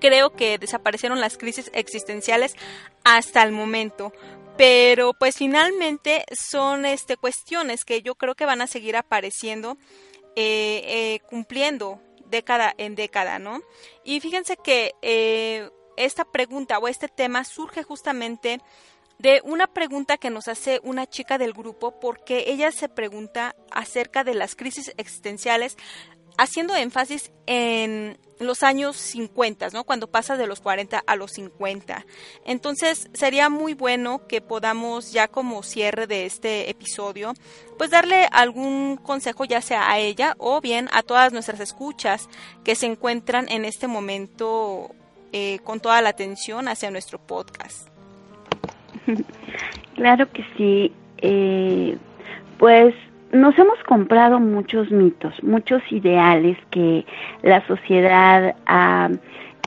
creo 0.00 0.30
que 0.30 0.58
desaparecieron 0.58 1.20
las 1.20 1.36
crisis 1.36 1.68
existenciales 1.74 2.54
hasta 3.02 3.42
el 3.42 3.50
momento. 3.50 4.12
Pero 4.56 5.12
pues 5.12 5.36
finalmente 5.36 6.24
son 6.32 6.86
este, 6.86 7.16
cuestiones 7.16 7.84
que 7.84 8.02
yo 8.02 8.14
creo 8.14 8.36
que 8.36 8.46
van 8.46 8.62
a 8.62 8.68
seguir 8.68 8.96
apareciendo, 8.96 9.76
eh, 10.36 10.82
eh, 10.86 11.20
cumpliendo 11.28 12.00
década 12.30 12.72
en 12.78 12.94
década, 12.94 13.40
¿no? 13.40 13.62
Y 14.04 14.20
fíjense 14.20 14.56
que 14.56 14.92
eh, 15.02 15.68
esta 15.96 16.24
pregunta 16.24 16.78
o 16.78 16.88
este 16.88 17.08
tema 17.08 17.44
surge 17.44 17.82
justamente 17.82 18.60
de 19.18 19.40
una 19.44 19.66
pregunta 19.66 20.18
que 20.18 20.30
nos 20.30 20.48
hace 20.48 20.80
una 20.82 21.06
chica 21.06 21.38
del 21.38 21.52
grupo 21.52 21.98
porque 22.00 22.44
ella 22.48 22.70
se 22.70 22.88
pregunta 22.88 23.56
acerca 23.70 24.24
de 24.24 24.34
las 24.34 24.56
crisis 24.56 24.92
existenciales 24.96 25.76
haciendo 26.38 26.74
énfasis 26.74 27.32
en 27.46 28.18
los 28.38 28.62
años 28.62 28.96
50, 28.96 29.68
¿no? 29.70 29.84
Cuando 29.84 30.08
pasa 30.08 30.36
de 30.36 30.46
los 30.46 30.60
40 30.60 31.02
a 31.06 31.16
los 31.16 31.32
50. 31.32 32.04
Entonces, 32.44 33.08
sería 33.14 33.48
muy 33.48 33.72
bueno 33.72 34.26
que 34.26 34.42
podamos 34.42 35.12
ya 35.12 35.28
como 35.28 35.62
cierre 35.62 36.06
de 36.06 36.26
este 36.26 36.68
episodio, 36.68 37.32
pues 37.78 37.90
darle 37.90 38.28
algún 38.32 38.98
consejo 38.98 39.44
ya 39.44 39.62
sea 39.62 39.90
a 39.90 39.98
ella 39.98 40.34
o 40.38 40.60
bien 40.60 40.90
a 40.92 41.02
todas 41.02 41.32
nuestras 41.32 41.60
escuchas 41.60 42.28
que 42.64 42.74
se 42.74 42.86
encuentran 42.86 43.48
en 43.48 43.64
este 43.64 43.86
momento 43.86 44.94
eh, 45.32 45.58
con 45.64 45.80
toda 45.80 46.00
la 46.02 46.10
atención 46.10 46.68
hacia 46.68 46.90
nuestro 46.90 47.18
podcast. 47.18 47.88
Claro 49.94 50.30
que 50.30 50.44
sí. 50.58 50.92
Eh, 51.18 51.96
pues 52.58 52.94
nos 53.32 53.58
hemos 53.58 53.82
comprado 53.84 54.38
muchos 54.38 54.90
mitos, 54.90 55.42
muchos 55.42 55.82
ideales 55.90 56.58
que 56.70 57.06
la 57.42 57.66
sociedad 57.66 58.54
ha 58.66 59.08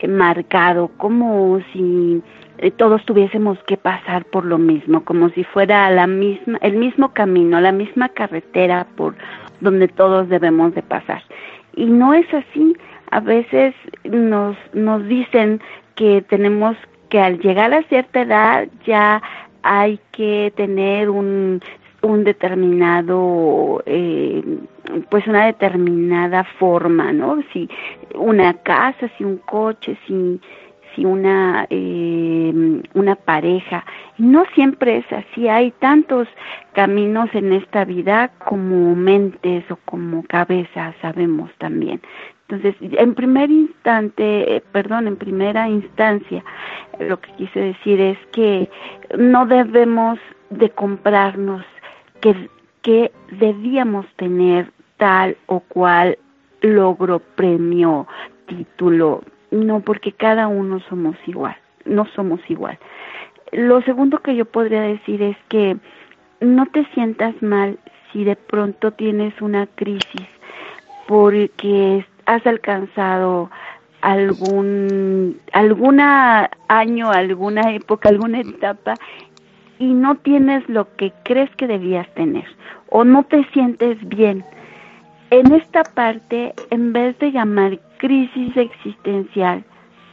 marcado, 0.08 0.90
como 0.98 1.60
si 1.74 2.22
eh, 2.60 2.72
todos 2.72 3.04
tuviésemos 3.06 3.58
que 3.64 3.78
pasar 3.78 4.26
por 4.26 4.46
lo 4.46 4.58
mismo, 4.58 5.04
como 5.04 5.30
si 5.30 5.44
fuera 5.44 5.90
la 5.92 6.08
misma, 6.08 6.58
el 6.62 6.78
mismo 6.78 7.14
camino, 7.14 7.60
la 7.60 7.72
misma 7.72 8.10
carretera 8.10 8.88
por 8.96 9.16
donde 9.60 9.88
todos 9.88 10.30
debemos 10.30 10.74
de 10.76 10.84
pasar. 10.84 11.24
Y 11.76 11.86
no 11.86 12.14
es 12.14 12.32
así. 12.34 12.76
A 13.12 13.20
veces 13.20 13.74
nos, 14.04 14.58
nos 14.74 15.06
dicen 15.08 15.62
que 15.96 16.22
tenemos 16.30 16.78
que 17.10 17.20
al 17.20 17.40
llegar 17.40 17.74
a 17.74 17.84
cierta 17.84 18.22
edad 18.22 18.68
ya 18.86 19.22
hay 19.64 20.00
que 20.12 20.54
tener 20.56 21.10
un 21.10 21.62
un 22.02 22.24
determinado, 22.24 23.84
eh, 23.86 24.44
pues 25.10 25.28
una 25.28 25.46
determinada 25.46 26.44
forma, 26.58 27.12
¿no? 27.12 27.42
Si 27.52 27.70
una 28.16 28.54
casa, 28.54 29.10
si 29.18 29.24
un 29.24 29.38
coche, 29.38 29.98
si, 30.08 30.40
si 30.96 31.06
una, 31.06 31.68
eh, 31.70 32.82
una 32.94 33.16
pareja. 33.16 33.86
No 34.18 34.46
siempre 34.56 34.98
es 34.98 35.12
así, 35.12 35.48
hay 35.48 35.72
tantos 35.72 36.28
caminos 36.74 37.30
en 37.34 37.54
esta 37.54 37.86
vida 37.86 38.32
como 38.46 38.96
mentes 38.96 39.70
o 39.70 39.78
como 39.86 40.24
cabezas, 40.24 40.96
sabemos 41.02 41.52
también. 41.58 42.02
Entonces, 42.50 42.76
en 42.82 43.14
primer 43.14 43.52
instante, 43.52 44.56
eh, 44.56 44.64
perdón, 44.72 45.08
en 45.08 45.18
primera 45.18 45.70
instancia, 45.70 46.44
lo 46.98 47.22
que 47.22 47.32
quise 47.34 47.60
decir 47.60 48.02
es 48.02 48.18
que 48.32 48.68
no 49.20 49.46
debemos 49.46 50.18
de 50.50 50.72
comprarnos 50.72 51.64
que, 52.22 52.50
debíamos 53.32 54.08
tener 54.16 54.72
tal 54.98 55.38
o 55.46 55.60
cual 55.60 56.18
logro, 56.62 57.20
premio, 57.20 58.08
título. 58.48 59.22
No, 59.52 59.82
porque 59.82 60.12
cada 60.12 60.48
uno 60.48 60.80
somos 60.90 61.16
igual, 61.28 61.56
no 61.86 62.08
somos 62.16 62.40
igual. 62.50 62.80
Lo 63.52 63.84
segundo 63.84 64.24
que 64.24 64.36
yo 64.36 64.46
podría 64.46 64.82
decir 64.82 65.22
es 65.22 65.38
que 65.50 65.78
no 66.42 66.66
te 66.66 66.84
sientas 66.96 67.40
mal 67.44 67.78
si 68.12 68.24
de 68.24 68.36
pronto 68.36 68.90
tienes 68.90 69.40
una 69.40 69.68
crisis 69.68 70.28
porque 71.08 72.06
has 72.30 72.46
alcanzado 72.46 73.50
algún 74.02 75.42
alguna 75.52 76.50
año, 76.68 77.10
alguna 77.10 77.74
época, 77.74 78.10
alguna 78.10 78.42
etapa 78.42 78.94
y 79.80 79.94
no 79.94 80.16
tienes 80.16 80.68
lo 80.70 80.96
que 80.96 81.12
crees 81.24 81.50
que 81.56 81.66
debías 81.66 82.08
tener 82.14 82.46
o 82.90 83.04
no 83.04 83.24
te 83.24 83.44
sientes 83.46 83.98
bien. 84.08 84.46
En 85.32 85.52
esta 85.54 85.84
parte, 85.84 86.54
en 86.70 86.94
vez 86.94 87.18
de 87.18 87.32
llamar 87.32 87.80
crisis 87.98 88.56
existencial, 88.56 89.64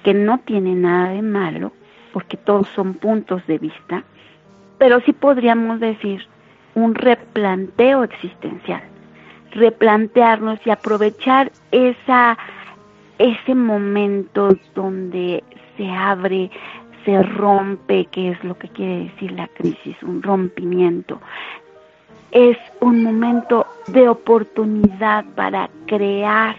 que 0.03 0.15
no 0.15 0.39
tiene 0.39 0.75
nada 0.75 1.11
de 1.11 1.21
malo, 1.21 1.73
porque 2.15 2.39
todos 2.39 2.67
son 2.69 2.95
puntos 2.95 3.47
de 3.47 3.59
vista, 3.59 4.05
pero 4.79 5.01
sí 5.01 5.13
podríamos 5.13 5.81
decir 5.81 6.27
un 6.75 6.95
replanteo 6.95 8.05
existencial, 8.05 8.83
replantearnos 9.53 10.59
y 10.65 10.71
aprovechar 10.71 11.53
esa 11.71 12.37
ese 13.19 13.55
momento 13.55 14.57
donde 14.75 15.43
se 15.77 15.89
abre 15.91 16.51
se 17.05 17.23
rompe, 17.23 18.07
que 18.07 18.33
es 18.33 18.45
lo 18.45 18.59
que 18.59 18.69
quiere 18.69 19.05
decir 19.05 19.33
la 19.33 19.47
crisis, 19.49 19.97
un 20.03 20.23
rompimiento. 20.23 21.21
Es 22.33 22.59
un 22.81 23.03
momento 23.03 23.65
de 23.87 24.09
oportunidad 24.09 25.25
para 25.37 25.71
crear 25.87 26.57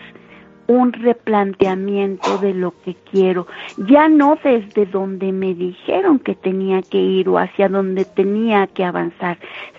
un 0.67 0.91
replanteamiento 0.91 2.37
de 2.39 2.53
lo 2.53 2.73
que 2.83 2.95
quiero, 3.09 3.47
ya 3.77 4.09
no 4.09 4.37
desde 4.43 4.85
donde 4.85 5.31
me 5.31 5.53
dijeron 5.53 6.19
que 6.19 6.35
tenía 6.35 6.81
que 6.81 6.97
ir 6.97 7.29
o 7.29 7.37
hacia 7.37 7.69
donde 7.69 8.05
tenía 8.05 8.67
que 8.67 8.83
avanzar, 8.83 9.37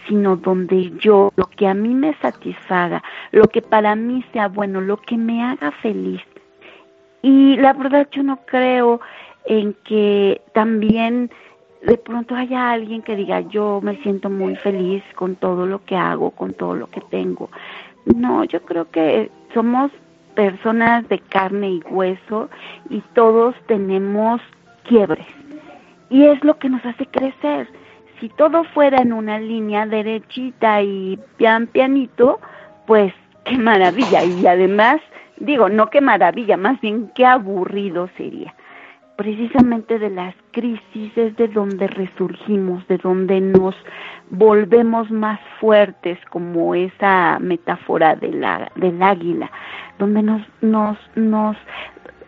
sino 0.09 0.37
donde 0.37 0.90
yo, 0.98 1.31
lo 1.37 1.46
que 1.46 1.66
a 1.66 1.74
mí 1.74 1.94
me 1.94 2.14
satisfaga, 2.14 3.03
lo 3.33 3.44
que 3.48 3.61
para 3.61 3.94
mí 3.94 4.24
sea 4.33 4.48
bueno, 4.48 4.81
lo 4.81 4.96
que 4.96 5.16
me 5.16 5.42
haga 5.42 5.70
feliz. 5.83 6.22
Y 7.22 7.57
la 7.57 7.72
verdad 7.74 8.09
yo 8.11 8.22
no 8.22 8.38
creo 8.46 9.01
en 9.44 9.74
que 9.85 10.40
también 10.53 11.31
de 11.83 11.96
pronto 11.96 12.35
haya 12.35 12.70
alguien 12.70 13.03
que 13.03 13.16
diga 13.16 13.40
yo 13.40 13.81
me 13.83 13.96
siento 14.03 14.31
muy 14.31 14.57
feliz 14.57 15.03
con 15.14 15.37
todo 15.37 15.66
lo 15.66 15.85
que 15.85 15.96
hago, 15.96 16.31
con 16.31 16.55
todo 16.55 16.74
lo 16.74 16.88
que 16.88 17.01
tengo. 17.03 17.51
No, 18.07 18.44
yo 18.44 18.62
creo 18.62 18.90
que 18.90 19.31
somos 19.53 19.90
personas 20.38 21.09
de 21.09 21.18
carne 21.18 21.68
y 21.68 21.83
hueso 21.90 22.48
y 22.90 23.01
todos 23.14 23.57
tenemos 23.66 24.40
quiebres. 24.85 25.27
Y 26.11 26.27
es 26.27 26.44
lo 26.44 26.57
que 26.61 26.68
nos 26.68 26.87
hace 26.87 27.07
crecer. 27.07 27.66
Si 28.20 28.29
todo 28.29 28.62
fuera 28.62 29.03
en 29.03 29.12
una 29.12 29.40
línea 29.40 29.85
derechita 29.85 30.81
y 30.81 31.18
pian 31.38 31.66
pianito, 31.66 32.38
pues 32.87 33.12
qué 33.46 33.59
maravilla. 33.59 34.22
Y 34.22 34.46
además, 34.46 35.01
digo, 35.38 35.68
no 35.68 35.90
qué 35.90 36.01
maravilla, 36.01 36.57
más 36.57 36.81
bien 36.81 37.11
qué 37.16 37.27
aburrido 37.27 38.09
sería 38.16 38.55
precisamente 39.18 39.98
de 39.98 40.11
las 40.11 40.33
crisis 40.53 41.12
es 41.16 41.35
de 41.35 41.48
donde 41.48 41.88
resurgimos, 41.88 42.87
de 42.87 42.98
donde 42.98 43.40
nos 43.40 43.74
volvemos 44.31 45.11
más 45.11 45.40
fuertes, 45.59 46.20
como 46.31 46.72
esa 46.77 47.40
metáfora 47.40 48.14
de 48.14 48.33
la, 48.33 48.70
del 48.77 49.03
águila, 49.03 49.51
donde 49.98 50.22
nos, 50.22 50.42
nos, 50.61 50.98
nos 51.14 51.56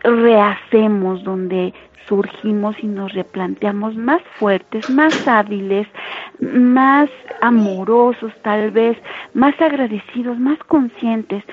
rehacemos, 0.03 1.23
donde 1.23 1.73
surgimos 2.07 2.75
y 2.81 2.87
nos 2.87 3.13
replanteamos 3.13 3.95
más 3.95 4.21
fuertes, 4.37 4.89
más 4.89 5.27
hábiles, 5.27 5.87
más 6.39 7.09
amorosos 7.41 8.33
tal 8.41 8.71
vez, 8.71 8.97
más 9.33 9.59
agradecidos, 9.61 10.37
más 10.37 10.57
conscientes, 10.65 11.43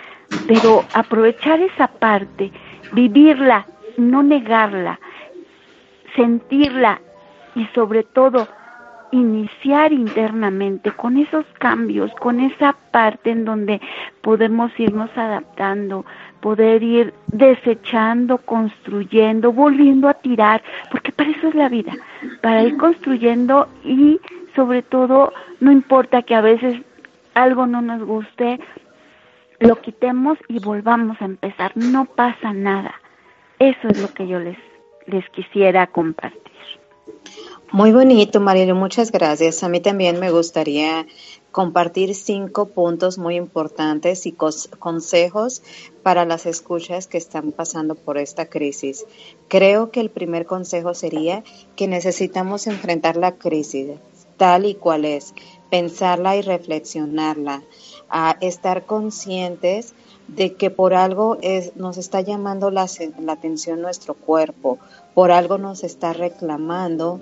pero 0.46 0.84
aprovechar 0.94 1.60
esa 1.60 1.86
parte, 1.86 2.50
vivirla, 2.92 3.66
no 3.96 4.22
negarla, 4.22 4.98
sentirla 6.16 7.00
y 7.54 7.66
sobre 7.74 8.02
todo 8.02 8.48
iniciar 9.12 9.92
internamente 9.92 10.90
con 10.92 11.16
esos 11.16 11.46
cambios, 11.58 12.12
con 12.14 12.40
esa 12.40 12.74
parte 12.90 13.30
en 13.30 13.44
donde 13.44 13.80
podemos 14.20 14.70
irnos 14.78 15.10
adaptando, 15.16 16.04
poder 16.40 16.82
ir 16.82 17.14
desechando, 17.28 18.38
construyendo, 18.38 19.52
volviendo 19.52 20.08
a 20.08 20.14
tirar, 20.14 20.62
porque 20.90 21.12
para 21.12 21.30
eso 21.30 21.48
es 21.48 21.54
la 21.54 21.68
vida, 21.68 21.92
para 22.42 22.62
ir 22.64 22.76
construyendo 22.76 23.68
y 23.84 24.20
sobre 24.54 24.82
todo 24.82 25.32
no 25.60 25.72
importa 25.72 26.22
que 26.22 26.34
a 26.34 26.40
veces 26.40 26.80
algo 27.34 27.66
no 27.66 27.80
nos 27.82 28.02
guste, 28.02 28.60
lo 29.60 29.80
quitemos 29.80 30.38
y 30.48 30.60
volvamos 30.60 31.20
a 31.20 31.24
empezar, 31.24 31.72
no 31.76 32.04
pasa 32.04 32.52
nada. 32.52 32.94
Eso 33.58 33.88
es 33.88 34.00
lo 34.00 34.08
que 34.14 34.28
yo 34.28 34.38
les 34.38 34.56
les 35.08 35.28
quisiera 35.30 35.86
compartir. 35.86 36.47
Muy 37.70 37.92
bonito, 37.92 38.40
Marielo, 38.40 38.74
muchas 38.74 39.12
gracias. 39.12 39.62
A 39.62 39.68
mí 39.68 39.80
también 39.80 40.18
me 40.18 40.30
gustaría 40.30 41.06
compartir 41.52 42.14
cinco 42.14 42.66
puntos 42.70 43.18
muy 43.18 43.36
importantes 43.36 44.24
y 44.24 44.32
consejos 44.32 45.62
para 46.02 46.24
las 46.24 46.46
escuchas 46.46 47.06
que 47.06 47.18
están 47.18 47.52
pasando 47.52 47.94
por 47.94 48.16
esta 48.16 48.46
crisis. 48.46 49.04
Creo 49.48 49.90
que 49.90 50.00
el 50.00 50.08
primer 50.08 50.46
consejo 50.46 50.94
sería 50.94 51.44
que 51.76 51.88
necesitamos 51.88 52.66
enfrentar 52.66 53.18
la 53.18 53.36
crisis 53.36 53.98
tal 54.38 54.64
y 54.64 54.74
cual 54.74 55.04
es, 55.04 55.34
pensarla 55.68 56.36
y 56.36 56.42
reflexionarla, 56.42 57.62
a 58.08 58.38
estar 58.40 58.86
conscientes 58.86 59.94
de 60.28 60.54
que 60.54 60.70
por 60.70 60.94
algo 60.94 61.38
nos 61.74 61.98
está 61.98 62.22
llamando 62.22 62.70
la, 62.70 62.86
la, 63.20 63.32
atención 63.32 63.82
nuestro 63.82 64.14
cuerpo, 64.14 64.78
por 65.18 65.32
algo 65.32 65.58
nos 65.58 65.82
está 65.82 66.12
reclamando 66.12 67.18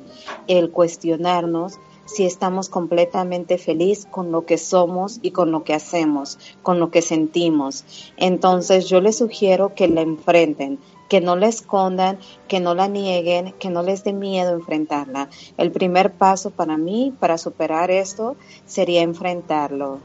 el 0.48 0.70
cuestionarnos 0.70 1.78
si 2.04 2.26
estamos 2.26 2.68
completamente 2.68 3.56
feliz 3.56 4.06
con 4.11 4.32
lo 4.32 4.44
que 4.44 4.59
somos 4.59 5.18
y 5.22 5.30
con 5.30 5.50
lo 5.50 5.64
que 5.64 5.72
hacemos, 5.72 6.38
con 6.62 6.78
lo 6.78 6.90
que 6.90 7.00
sentimos. 7.00 7.87
Entonces 8.18 8.90
yo 8.90 9.00
les 9.00 9.16
sugiero 9.16 9.74
que 9.74 9.88
la 9.88 10.02
enfrenten, 10.02 10.78
que 11.09 11.22
no 11.22 11.37
la 11.37 11.46
escondan, 11.46 12.18
que 12.48 12.61
no 12.61 12.74
la 12.74 12.87
nieguen, 12.87 13.54
que 13.59 13.70
no 13.70 13.82
les 13.82 14.04
dé 14.04 14.12
miedo 14.12 14.52
enfrentarla. 14.52 15.30
El 15.56 15.72
primer 15.72 16.12
paso 16.12 16.50
para 16.50 16.76
mí, 16.76 17.14
para 17.18 17.38
superar 17.38 17.90
esto, 17.90 18.37
sería 18.66 19.00
enfrentarlo. 19.00 20.00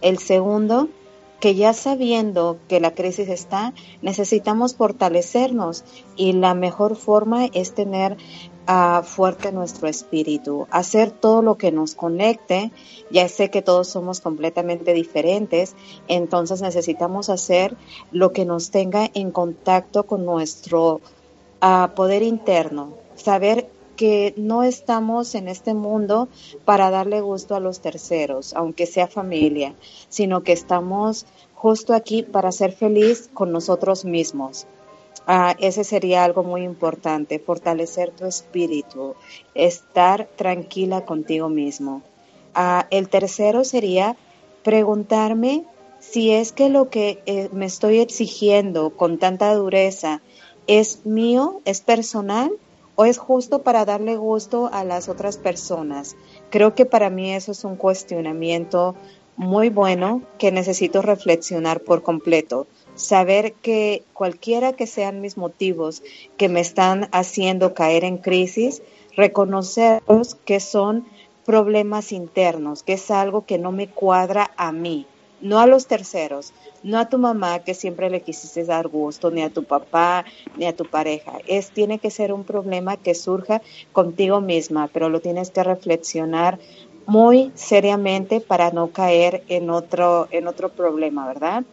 El 0.00 0.16
segundo, 0.16 0.88
que 1.44 1.54
ya 1.54 1.74
sabiendo 1.74 2.56
que 2.68 2.80
la 2.80 2.94
crisis 2.94 3.28
está, 3.28 3.74
necesitamos 4.00 4.76
fortalecernos 4.76 5.84
y 6.16 6.32
la 6.32 6.54
mejor 6.54 6.96
forma 6.96 7.44
es 7.52 7.74
tener 7.74 8.16
uh, 8.66 9.02
fuerte 9.02 9.52
nuestro 9.52 9.86
espíritu, 9.86 10.66
hacer 10.70 11.10
todo 11.10 11.42
lo 11.42 11.58
que 11.58 11.70
nos 11.70 11.94
conecte. 11.94 12.72
Ya 13.10 13.28
sé 13.28 13.50
que 13.50 13.60
todos 13.60 13.88
somos 13.88 14.22
completamente 14.22 14.94
diferentes, 14.94 15.76
entonces 16.08 16.62
necesitamos 16.62 17.28
hacer 17.28 17.76
lo 18.10 18.32
que 18.32 18.46
nos 18.46 18.70
tenga 18.70 19.10
en 19.12 19.30
contacto 19.30 20.06
con 20.06 20.24
nuestro 20.24 21.02
uh, 21.60 21.94
poder 21.94 22.22
interno, 22.22 22.94
saber 23.16 23.68
que 23.96 24.34
no 24.36 24.62
estamos 24.62 25.34
en 25.34 25.48
este 25.48 25.74
mundo 25.74 26.28
para 26.64 26.90
darle 26.90 27.20
gusto 27.20 27.54
a 27.54 27.60
los 27.60 27.80
terceros, 27.80 28.54
aunque 28.54 28.86
sea 28.86 29.06
familia, 29.06 29.74
sino 30.08 30.42
que 30.42 30.52
estamos 30.52 31.26
justo 31.54 31.94
aquí 31.94 32.22
para 32.22 32.52
ser 32.52 32.72
feliz 32.72 33.30
con 33.32 33.52
nosotros 33.52 34.04
mismos. 34.04 34.66
Ah, 35.26 35.56
ese 35.58 35.84
sería 35.84 36.24
algo 36.24 36.42
muy 36.42 36.62
importante, 36.62 37.38
fortalecer 37.38 38.10
tu 38.10 38.26
espíritu, 38.26 39.14
estar 39.54 40.28
tranquila 40.36 41.06
contigo 41.06 41.48
mismo. 41.48 42.02
Ah, 42.54 42.86
el 42.90 43.08
tercero 43.08 43.64
sería 43.64 44.16
preguntarme 44.62 45.64
si 46.00 46.32
es 46.32 46.52
que 46.52 46.68
lo 46.68 46.90
que 46.90 47.22
eh, 47.24 47.48
me 47.52 47.64
estoy 47.64 48.00
exigiendo 48.00 48.90
con 48.90 49.18
tanta 49.18 49.54
dureza 49.54 50.20
es 50.66 51.06
mío, 51.06 51.62
es 51.64 51.80
personal 51.80 52.52
o 52.96 53.04
es 53.04 53.18
justo 53.18 53.62
para 53.62 53.84
darle 53.84 54.16
gusto 54.16 54.70
a 54.72 54.84
las 54.84 55.08
otras 55.08 55.36
personas. 55.36 56.16
Creo 56.50 56.74
que 56.74 56.86
para 56.86 57.10
mí 57.10 57.32
eso 57.32 57.52
es 57.52 57.64
un 57.64 57.76
cuestionamiento 57.76 58.94
muy 59.36 59.68
bueno 59.68 60.22
que 60.38 60.52
necesito 60.52 61.02
reflexionar 61.02 61.80
por 61.80 62.02
completo. 62.02 62.66
Saber 62.94 63.54
que 63.54 64.04
cualquiera 64.12 64.74
que 64.74 64.86
sean 64.86 65.20
mis 65.20 65.36
motivos 65.36 66.02
que 66.36 66.48
me 66.48 66.60
están 66.60 67.08
haciendo 67.10 67.74
caer 67.74 68.04
en 68.04 68.18
crisis, 68.18 68.82
reconocerlos 69.16 70.36
que 70.44 70.60
son 70.60 71.04
problemas 71.44 72.12
internos, 72.12 72.82
que 72.82 72.94
es 72.94 73.10
algo 73.10 73.44
que 73.44 73.58
no 73.58 73.72
me 73.72 73.88
cuadra 73.88 74.52
a 74.56 74.70
mí 74.72 75.06
no 75.44 75.60
a 75.60 75.66
los 75.66 75.86
terceros, 75.86 76.52
no 76.82 76.98
a 76.98 77.08
tu 77.08 77.18
mamá 77.18 77.60
que 77.60 77.74
siempre 77.74 78.10
le 78.10 78.22
quisiste 78.22 78.64
dar 78.64 78.88
gusto, 78.88 79.30
ni 79.30 79.42
a 79.42 79.50
tu 79.50 79.62
papá, 79.62 80.24
ni 80.56 80.64
a 80.64 80.74
tu 80.74 80.86
pareja. 80.86 81.32
Es 81.46 81.70
tiene 81.70 81.98
que 81.98 82.10
ser 82.10 82.32
un 82.32 82.44
problema 82.44 82.96
que 82.96 83.14
surja 83.14 83.60
contigo 83.92 84.40
misma, 84.40 84.88
pero 84.92 85.10
lo 85.10 85.20
tienes 85.20 85.50
que 85.50 85.62
reflexionar 85.62 86.58
muy 87.06 87.52
seriamente 87.54 88.40
para 88.40 88.70
no 88.70 88.88
caer 88.88 89.44
en 89.48 89.68
otro 89.68 90.26
en 90.30 90.48
otro 90.48 90.70
problema, 90.70 91.26
¿verdad? 91.26 91.64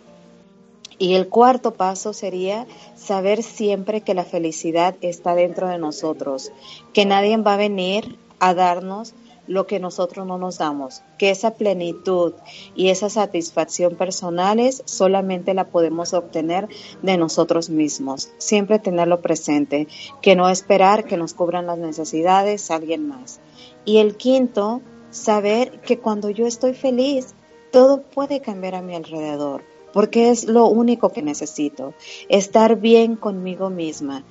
Y 0.98 1.16
el 1.16 1.30
cuarto 1.30 1.72
paso 1.72 2.12
sería 2.14 2.68
saber 2.96 3.42
siempre 3.42 4.02
que 4.02 4.14
la 4.14 4.26
felicidad 4.26 4.96
está 5.02 5.34
dentro 5.34 5.70
de 5.70 5.80
nosotros, 5.80 6.52
que 6.94 7.06
nadie 7.06 7.38
va 7.38 7.54
a 7.54 7.58
venir 7.58 8.18
a 8.40 8.54
darnos 8.54 9.14
lo 9.52 9.68
que 9.68 9.80
nosotros 9.80 10.26
no 10.26 10.38
nos 10.38 10.58
damos, 10.60 11.04
que 11.18 11.30
esa 11.30 11.52
plenitud 11.56 12.34
y 12.74 12.88
esa 12.90 13.10
satisfacción 13.10 13.96
personales 13.96 14.82
solamente 14.86 15.54
la 15.54 15.68
podemos 15.68 16.14
obtener 16.14 16.70
de 17.02 17.18
nosotros 17.18 17.70
mismos. 17.70 18.30
Siempre 18.38 18.80
tenerlo 18.80 19.22
presente, 19.22 19.88
que 20.22 20.38
no 20.38 20.50
esperar 20.50 21.04
que 21.04 21.18
nos 21.18 21.34
cubran 21.34 21.68
las 21.68 21.78
necesidades 21.78 22.72
alguien 22.72 23.08
más. 23.08 23.42
Y 23.84 23.98
el 23.98 24.16
quinto, 24.16 24.82
saber 25.10 25.82
que 25.82 26.00
cuando 26.00 26.30
yo 26.30 26.48
estoy 26.48 26.74
feliz, 26.74 27.36
todo 27.72 28.02
puede 28.02 28.40
cambiar 28.40 28.76
a 28.76 28.82
mi 28.82 28.96
alrededor 28.96 29.64
porque 29.94 30.30
es 30.30 30.46
lo 30.46 30.68
único 30.68 31.10
que 31.10 31.22
necesito, 31.22 31.94
estar 32.30 32.80
bien 32.80 33.18
conmigo 33.18 33.70
misma, 33.70 34.24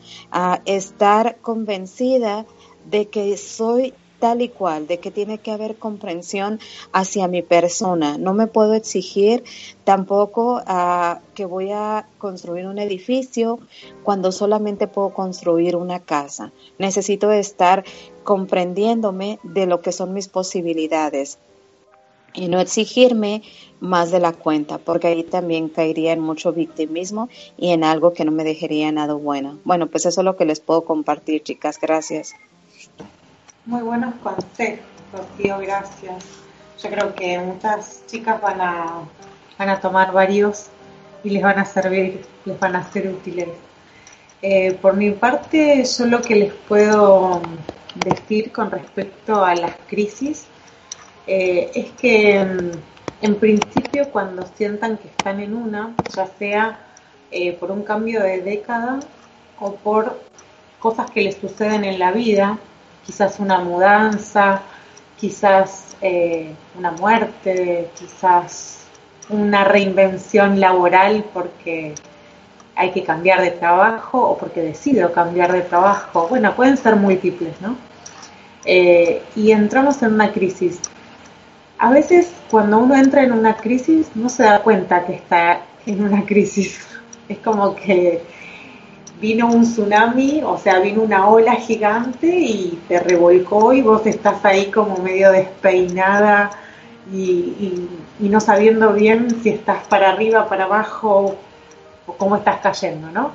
estar 0.65 1.37
convencida 1.43 2.47
de 2.91 3.09
que 3.09 3.37
soy 3.37 3.93
tal 4.21 4.43
y 4.43 4.49
cual, 4.49 4.87
de 4.87 4.99
que 4.99 5.11
tiene 5.11 5.39
que 5.39 5.51
haber 5.51 5.77
comprensión 5.77 6.61
hacia 6.93 7.27
mi 7.27 7.43
persona. 7.43 8.19
No 8.19 8.35
me 8.35 8.47
puedo 8.47 8.75
exigir 8.75 9.43
tampoco 9.85 10.63
a 10.67 11.21
que 11.35 11.47
voy 11.47 11.73
a 11.73 12.07
construir 12.19 12.67
un 12.67 12.79
edificio 12.79 13.59
cuando 14.05 14.31
solamente 14.31 14.87
puedo 14.87 15.11
construir 15.11 15.75
una 15.75 16.01
casa. 16.01 16.53
Necesito 16.79 17.33
estar 17.33 17.85
comprendiéndome 18.23 19.41
de 19.43 19.67
lo 19.67 19.81
que 19.81 19.93
son 19.93 20.13
mis 20.13 20.29
posibilidades 20.29 21.39
y 22.33 22.49
no 22.49 22.61
exigirme 22.61 23.43
más 23.81 24.11
de 24.11 24.21
la 24.21 24.33
cuenta, 24.33 24.79
porque 24.79 25.09
ahí 25.09 25.25
también 25.25 25.69
caería 25.69 26.13
en 26.13 26.21
mucho 26.21 26.53
victimismo 26.53 27.29
y 27.57 27.71
en 27.71 27.83
algo 27.83 28.13
que 28.13 28.25
no 28.25 28.31
me 28.31 28.45
dejaría 28.45 28.93
nada 28.93 29.15
bueno. 29.15 29.59
Bueno, 29.65 29.87
pues 29.89 30.07
eso 30.07 30.21
es 30.21 30.25
lo 30.25 30.37
que 30.37 30.45
les 30.45 30.61
puedo 30.61 30.85
compartir, 30.85 31.43
chicas. 31.43 31.81
Gracias. 31.81 32.35
Muy 33.71 33.83
buenos 33.83 34.17
consejos, 34.17 34.85
Rocío, 35.13 35.59
gracias. 35.59 36.25
Yo 36.83 36.91
creo 36.91 37.15
que 37.15 37.39
muchas 37.39 38.05
chicas 38.09 38.41
van 38.41 38.61
a, 38.61 39.03
van 39.57 39.69
a 39.69 39.81
tomar 39.81 40.11
varios 40.11 40.67
y 41.23 41.31
les 41.31 41.41
van 41.41 41.57
a 41.61 41.65
servir, 41.65 42.27
les 42.47 42.59
van 42.59 42.75
a 42.75 42.91
ser 42.91 43.07
útiles. 43.07 43.47
Eh, 44.43 44.73
por 44.83 44.97
mi 44.97 45.13
parte, 45.13 45.85
yo 45.85 46.07
lo 46.07 46.21
que 46.21 46.35
les 46.35 46.53
puedo 46.53 47.43
decir 47.95 48.51
con 48.51 48.73
respecto 48.73 49.45
a 49.45 49.55
las 49.55 49.77
crisis 49.87 50.47
eh, 51.29 51.71
es 51.73 51.93
que 51.93 52.45
mm, 52.45 53.25
en 53.25 53.35
principio 53.37 54.11
cuando 54.11 54.49
sientan 54.57 54.99
que 54.99 55.07
están 55.07 55.39
en 55.39 55.55
una, 55.55 55.95
ya 56.13 56.27
sea 56.41 56.81
eh, 57.31 57.53
por 57.53 57.71
un 57.71 57.85
cambio 57.85 58.21
de 58.21 58.41
década 58.41 58.99
o 59.61 59.77
por 59.77 60.21
cosas 60.81 61.09
que 61.13 61.21
les 61.21 61.37
suceden 61.37 61.85
en 61.85 62.01
la 62.01 62.11
vida, 62.11 62.59
quizás 63.05 63.39
una 63.39 63.59
mudanza, 63.59 64.63
quizás 65.17 65.97
eh, 66.01 66.55
una 66.79 66.93
muerte, 66.93 67.91
quizás 67.99 68.85
una 69.29 69.65
reinvención 69.65 70.59
laboral 70.59 71.25
porque 71.33 71.95
hay 72.75 72.91
que 72.93 73.05
cambiar 73.05 73.43
de 73.43 73.51
trabajo 73.51 74.21
o 74.21 74.39
porque 74.39 74.63
decido 74.63 75.13
cambiar 75.13 75.53
de 75.53 75.61
trabajo. 75.61 76.27
Bueno, 76.29 76.55
pueden 76.57 76.77
ser 76.77 76.97
múltiples, 76.97 77.61
¿no? 77.61 77.77
Eh, 78.65 79.23
y 79.37 79.53
entramos 79.53 80.03
en 80.03 80.15
una 80.15 80.33
crisis. 80.33 80.81
A 81.79 81.91
veces 81.91 82.33
cuando 82.51 82.79
uno 82.79 82.95
entra 82.95 83.23
en 83.23 83.33
una 83.33 83.57
crisis 83.57 84.09
no 84.15 84.29
se 84.29 84.43
da 84.43 84.63
cuenta 84.63 85.05
que 85.05 85.15
está 85.15 85.61
en 85.87 86.03
una 86.03 86.25
crisis. 86.27 86.87
Es 87.29 87.39
como 87.39 87.75
que 87.77 88.23
vino 89.21 89.49
un 89.49 89.63
tsunami, 89.63 90.43
o 90.43 90.57
sea, 90.57 90.81
vino 90.81 91.03
una 91.03 91.29
ola 91.29 91.55
gigante 91.57 92.27
y 92.27 92.81
te 92.89 92.99
revolcó 93.01 93.73
y 93.73 93.83
vos 93.83 94.07
estás 94.07 94.45
ahí 94.45 94.71
como 94.71 94.97
medio 94.97 95.31
despeinada 95.31 96.51
y, 97.13 97.89
no 98.19 98.41
sabiendo 98.41 98.93
bien 98.93 99.43
si 99.43 99.51
estás 99.51 99.87
para 99.89 100.11
arriba, 100.11 100.49
para 100.49 100.65
abajo 100.65 101.37
o 102.07 102.13
cómo 102.15 102.37
estás 102.37 102.61
cayendo, 102.61 103.11
¿no? 103.11 103.33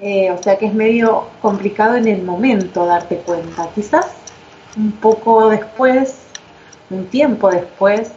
Eh, 0.00 0.30
o 0.30 0.40
sea 0.40 0.56
que 0.56 0.66
es 0.66 0.74
medio 0.74 1.24
complicado 1.42 1.96
en 1.96 2.06
el 2.06 2.22
momento 2.22 2.86
darte 2.86 3.16
cuenta. 3.18 3.68
Quizás 3.74 4.12
un 4.76 4.92
poco 4.92 5.48
después, 5.48 6.18
un 6.90 7.06
tiempo 7.06 7.50
después, 7.50 8.12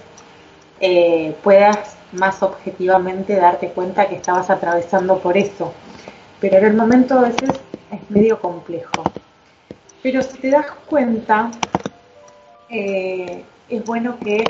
eh, 0.80 1.36
puedas 1.44 1.96
más 2.12 2.44
objetivamente 2.44 3.36
darte 3.36 3.70
cuenta 3.70 4.08
que 4.08 4.15
estabas 4.15 4.50
atravesando 4.50 5.20
por 5.20 5.38
eso 5.38 5.74
pero 6.41 6.58
en 6.58 6.65
el 6.65 6.73
momento 6.73 7.19
a 7.19 7.21
veces 7.30 7.51
es 7.91 8.10
medio 8.10 8.41
complejo. 8.41 9.04
Pero 10.01 10.23
si 10.23 10.39
te 10.39 10.49
das 10.49 10.65
cuenta, 10.89 11.51
eh, 12.67 13.43
es 13.69 13.86
bueno 13.86 14.17
que 14.19 14.43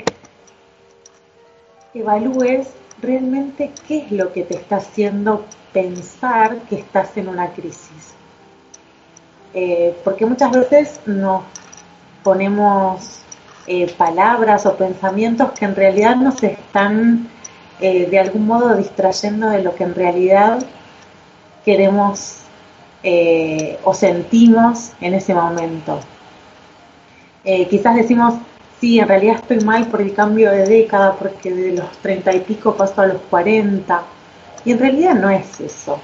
evalúes 1.92 2.68
realmente 3.02 3.70
qué 3.86 3.98
es 3.98 4.12
lo 4.12 4.32
que 4.32 4.42
te 4.44 4.54
está 4.54 4.76
haciendo 4.76 5.44
pensar 5.74 6.56
que 6.62 6.76
estás 6.76 7.14
en 7.18 7.28
una 7.28 7.52
crisis. 7.52 8.14
Eh, 9.52 9.94
porque 10.02 10.24
muchas 10.24 10.50
veces 10.50 11.00
nos 11.04 11.42
ponemos 12.22 13.20
eh, 13.66 13.92
palabras 13.98 14.64
o 14.64 14.76
pensamientos 14.76 15.52
que 15.52 15.66
en 15.66 15.76
realidad 15.76 16.16
nos 16.16 16.42
están 16.42 17.28
de 17.80 18.16
algún 18.16 18.46
modo 18.46 18.76
distrayendo 18.76 19.50
de 19.50 19.60
lo 19.60 19.74
que 19.74 19.82
en 19.82 19.96
realidad 19.96 20.60
queremos 21.64 22.38
eh, 23.02 23.78
o 23.84 23.94
sentimos 23.94 24.92
en 25.00 25.14
ese 25.14 25.34
momento. 25.34 26.00
Eh, 27.44 27.66
quizás 27.68 27.96
decimos, 27.96 28.34
sí, 28.80 29.00
en 29.00 29.08
realidad 29.08 29.36
estoy 29.36 29.60
mal 29.60 29.86
por 29.86 30.00
el 30.00 30.14
cambio 30.14 30.50
de 30.50 30.66
década, 30.66 31.14
porque 31.14 31.52
de 31.52 31.72
los 31.72 31.90
treinta 31.98 32.32
y 32.32 32.40
pico 32.40 32.74
paso 32.74 33.00
a 33.00 33.06
los 33.06 33.20
cuarenta, 33.22 34.02
y 34.64 34.72
en 34.72 34.78
realidad 34.78 35.14
no 35.14 35.30
es 35.30 35.60
eso. 35.60 35.98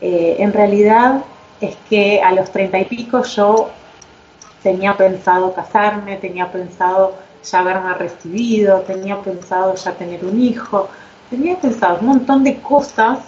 Eh, 0.00 0.36
en 0.38 0.52
realidad 0.52 1.22
es 1.60 1.76
que 1.88 2.22
a 2.22 2.32
los 2.32 2.50
treinta 2.50 2.78
y 2.78 2.84
pico 2.86 3.22
yo 3.22 3.70
tenía 4.62 4.96
pensado 4.96 5.52
casarme, 5.52 6.16
tenía 6.16 6.50
pensado 6.50 7.14
ya 7.44 7.58
haberme 7.58 7.92
recibido, 7.94 8.80
tenía 8.80 9.20
pensado 9.20 9.74
ya 9.74 9.92
tener 9.92 10.24
un 10.24 10.40
hijo, 10.40 10.88
tenía 11.28 11.56
pensado 11.56 11.98
un 12.00 12.06
montón 12.06 12.42
de 12.42 12.56
cosas 12.60 13.18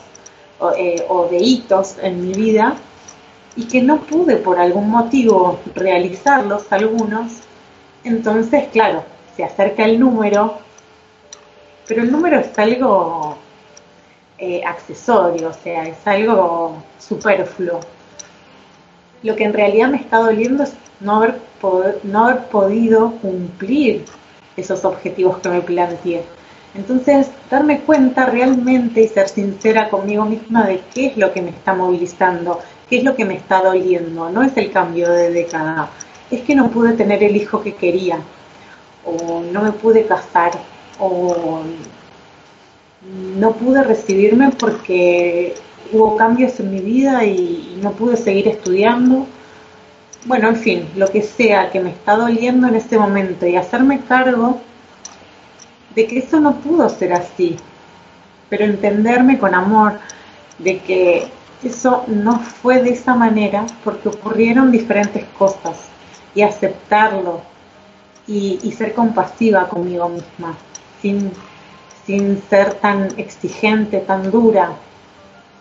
eh, 0.77 1.05
o, 1.09 1.27
de 1.27 1.37
hitos 1.37 1.97
en 2.03 2.27
mi 2.27 2.33
vida 2.33 2.77
y 3.57 3.65
que 3.67 3.83
no 3.83 4.01
pude 4.01 4.37
por 4.37 4.59
algún 4.59 4.89
motivo 4.91 5.61
realizarlos 5.75 6.71
algunos, 6.71 7.41
entonces, 8.05 8.69
claro, 8.73 9.05
se 9.37 9.45
acerca 9.45 9.85
el 9.85 9.99
número, 10.01 10.59
pero 11.87 12.03
el 12.03 12.11
número 12.11 12.39
es 12.39 12.59
algo 12.59 13.37
eh, 14.39 14.63
accesorio, 14.65 15.49
o 15.49 15.53
sea, 15.53 15.85
es 15.85 16.07
algo 16.07 16.83
superfluo. 16.99 17.81
Lo 19.23 19.37
que 19.37 19.45
en 19.45 19.53
realidad 19.53 19.89
me 19.89 19.99
está 19.99 20.19
doliendo 20.19 20.65
es 20.65 20.75
no 21.01 21.17
haber, 21.17 21.41
no 22.03 22.25
haber 22.25 22.45
podido 22.47 23.13
cumplir 23.23 24.05
esos 24.57 24.85
objetivos 24.85 25.39
que 25.39 25.49
me 25.49 25.61
planteé. 25.61 26.25
Entonces, 26.77 27.29
darme 27.51 27.81
cuenta 27.81 28.27
realmente 28.27 29.03
y 29.03 29.09
ser 29.09 29.29
sincera 29.29 29.89
conmigo 29.89 30.27
misma 30.27 30.67
de 30.67 30.83
qué 30.95 31.07
es 31.07 31.17
lo 31.17 31.33
que 31.33 31.41
me 31.41 31.51
está 31.51 31.75
movilizando, 31.75 32.61
qué 32.91 32.99
es 32.99 33.05
lo 33.05 33.17
que 33.17 33.25
me 33.25 33.35
está 33.35 33.63
doliendo. 33.63 34.29
No 34.31 34.43
es 34.43 34.57
el 34.57 34.71
cambio 34.71 35.11
de 35.11 35.31
década, 35.31 35.89
es 36.31 36.43
que 36.43 36.55
no 36.55 36.69
pude 36.71 36.93
tener 36.93 37.23
el 37.23 37.35
hijo 37.35 37.63
que 37.63 37.75
quería, 37.75 38.19
o 39.05 39.43
no 39.53 39.63
me 39.63 39.73
pude 39.73 40.05
casar, 40.05 40.53
o 40.99 41.63
no 43.39 43.53
pude 43.53 43.83
recibirme 43.83 44.51
porque 44.51 45.55
hubo 45.93 46.17
cambios 46.17 46.59
en 46.61 46.71
mi 46.71 46.81
vida 46.81 47.25
y 47.25 47.79
no 47.83 47.93
pude 47.93 48.17
seguir 48.17 48.49
estudiando. 48.49 49.27
Bueno, 50.27 50.49
en 50.49 50.57
fin, 50.57 50.89
lo 50.97 51.09
que 51.09 51.23
sea 51.23 51.71
que 51.71 51.81
me 51.81 51.91
está 51.91 52.17
doliendo 52.17 52.67
en 52.67 52.75
este 52.75 52.99
momento 52.99 53.47
y 53.47 53.57
hacerme 53.57 54.01
cargo 54.01 54.61
de 55.97 56.07
que 56.07 56.19
eso 56.19 56.39
no 56.39 56.57
pudo 56.61 56.89
ser 56.91 57.15
así, 57.15 57.57
pero 58.49 58.65
entenderme 58.65 59.39
con 59.39 59.55
amor 59.55 59.99
de 60.59 60.79
que 60.81 61.29
eso 61.65 62.05
no 62.07 62.39
fue 62.39 62.83
de 62.83 62.91
esa 62.91 63.15
manera 63.15 63.67
porque 63.83 64.11
ocurrieron 64.11 64.71
diferentes 64.71 65.25
cosas 65.39 65.89
y 66.35 66.43
aceptarlo 66.43 67.41
y, 68.29 68.73
ser 68.77 68.93
compasiva 68.93 69.69
conmigo 69.69 70.09
misma, 70.09 70.57
sin, 71.01 71.33
sin 72.05 72.43
ser 72.51 72.75
tan 72.75 73.09
exigente, 73.17 74.01
tan 74.01 74.31
dura. 74.31 74.73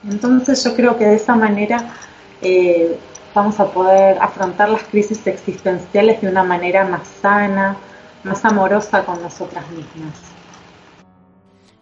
Entonces 0.03 0.63
yo 0.63 0.75
creo 0.75 0.97
que 0.97 1.05
de 1.05 1.15
esa 1.15 1.35
manera 1.35 1.93
eh, 2.41 2.97
vamos 3.33 3.59
a 3.59 3.65
poder 3.67 4.17
afrontar 4.19 4.69
las 4.69 4.83
crisis 4.83 5.25
existenciales 5.27 6.21
de 6.21 6.27
una 6.27 6.43
manera 6.43 6.85
más 6.85 7.07
sana, 7.21 7.77
más 8.25 8.43
amorosa 8.43 9.05
con 9.05 9.21
nosotras 9.21 9.69
mismas. 9.69 10.13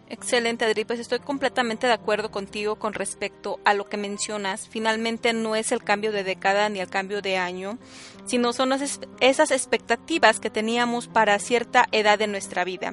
Excelente, 0.08 0.64
Adri. 0.64 0.84
Pues 0.84 1.00
estoy 1.00 1.18
completamente 1.18 1.86
de 1.86 1.94
acuerdo 1.94 2.30
contigo 2.30 2.76
con 2.76 2.92
respecto 2.92 3.58
a 3.64 3.74
lo 3.74 3.88
que 3.88 3.96
mencionas. 3.96 4.68
Finalmente 4.68 5.32
no 5.32 5.56
es 5.56 5.72
el 5.72 5.82
cambio 5.82 6.12
de 6.12 6.22
década 6.22 6.68
ni 6.68 6.80
el 6.80 6.88
cambio 6.88 7.22
de 7.22 7.38
año, 7.38 7.78
sino 8.26 8.52
son 8.52 8.72
esas 9.20 9.50
expectativas 9.50 10.38
que 10.38 10.50
teníamos 10.50 11.08
para 11.08 11.38
cierta 11.38 11.86
edad 11.90 12.18
de 12.18 12.26
nuestra 12.26 12.64
vida. 12.64 12.92